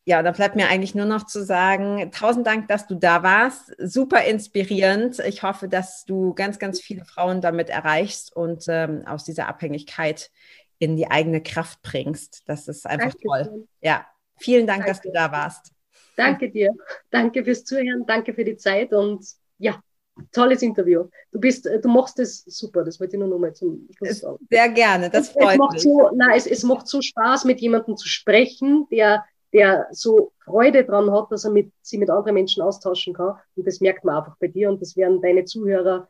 [0.06, 3.76] ja, da bleibt mir eigentlich nur noch zu sagen, tausend Dank, dass du da warst.
[3.78, 5.20] Super inspirierend.
[5.20, 10.32] Ich hoffe, dass du ganz, ganz viele Frauen damit erreichst und ähm, aus dieser Abhängigkeit
[10.80, 12.42] in die eigene Kraft bringst.
[12.48, 13.68] Das ist einfach Danke toll.
[13.82, 14.08] Ja,
[14.40, 14.92] vielen Dank, Danke.
[14.92, 15.72] dass du da warst.
[16.16, 16.72] Danke dir.
[17.12, 18.04] Danke fürs Zuhören.
[18.08, 19.24] Danke für die Zeit und
[19.60, 19.80] ja,
[20.32, 21.06] tolles Interview.
[21.32, 22.84] Du bist, du machst es super.
[22.84, 24.38] Das wollte ich nur noch mal zum Schluss sagen.
[24.50, 25.12] Sehr gerne.
[25.12, 25.84] Das freut es macht mich.
[25.84, 29.24] So, nein, es, es macht so Spaß, mit jemandem zu sprechen, der
[29.54, 33.36] der so Freude dran hat, dass er mit, sie mit anderen Menschen austauschen kann.
[33.56, 36.08] Und das merkt man einfach bei dir und das werden deine Zuhörer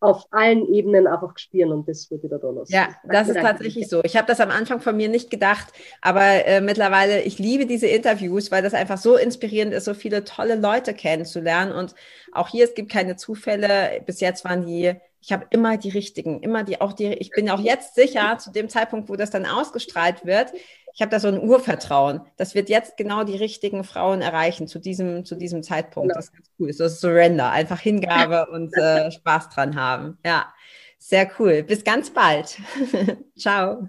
[0.00, 2.70] auf allen Ebenen einfach spüren und das wird wieder da los.
[2.70, 4.00] Ja, das ist tatsächlich so.
[4.02, 7.86] Ich habe das am Anfang von mir nicht gedacht, aber äh, mittlerweile, ich liebe diese
[7.86, 11.94] Interviews, weil das einfach so inspirierend ist, so viele tolle Leute kennenzulernen und
[12.32, 14.02] auch hier, es gibt keine Zufälle.
[14.06, 17.50] Bis jetzt waren die ich habe immer die richtigen, immer die, auch die, ich bin
[17.50, 20.52] auch jetzt sicher, zu dem Zeitpunkt, wo das dann ausgestrahlt wird,
[20.94, 22.20] ich habe da so ein Urvertrauen.
[22.36, 26.08] Das wird jetzt genau die richtigen Frauen erreichen zu diesem, zu diesem Zeitpunkt.
[26.08, 26.18] Genau.
[26.18, 26.68] Das ist ganz cool.
[26.68, 30.18] Das ist Surrender, einfach Hingabe und äh, Spaß dran haben.
[30.24, 30.52] Ja,
[30.98, 31.62] sehr cool.
[31.62, 32.58] Bis ganz bald.
[33.38, 33.88] Ciao.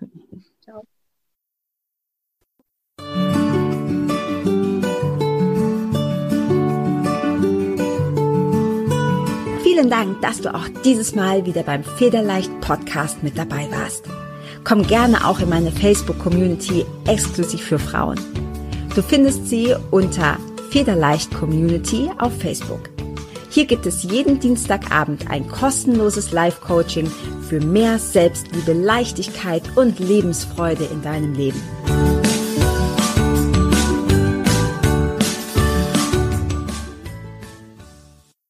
[0.64, 0.84] Ciao.
[9.64, 14.06] Vielen Dank, dass du auch dieses Mal wieder beim Federleicht Podcast mit dabei warst.
[14.64, 18.20] Komm gerne auch in meine Facebook-Community exklusiv für Frauen.
[18.96, 20.38] Du findest sie unter
[20.70, 22.90] Federleicht Community auf Facebook.
[23.50, 27.12] Hier gibt es jeden Dienstagabend ein kostenloses Live-Coaching
[27.50, 31.62] für mehr Selbstliebe, Leichtigkeit und Lebensfreude in deinem Leben.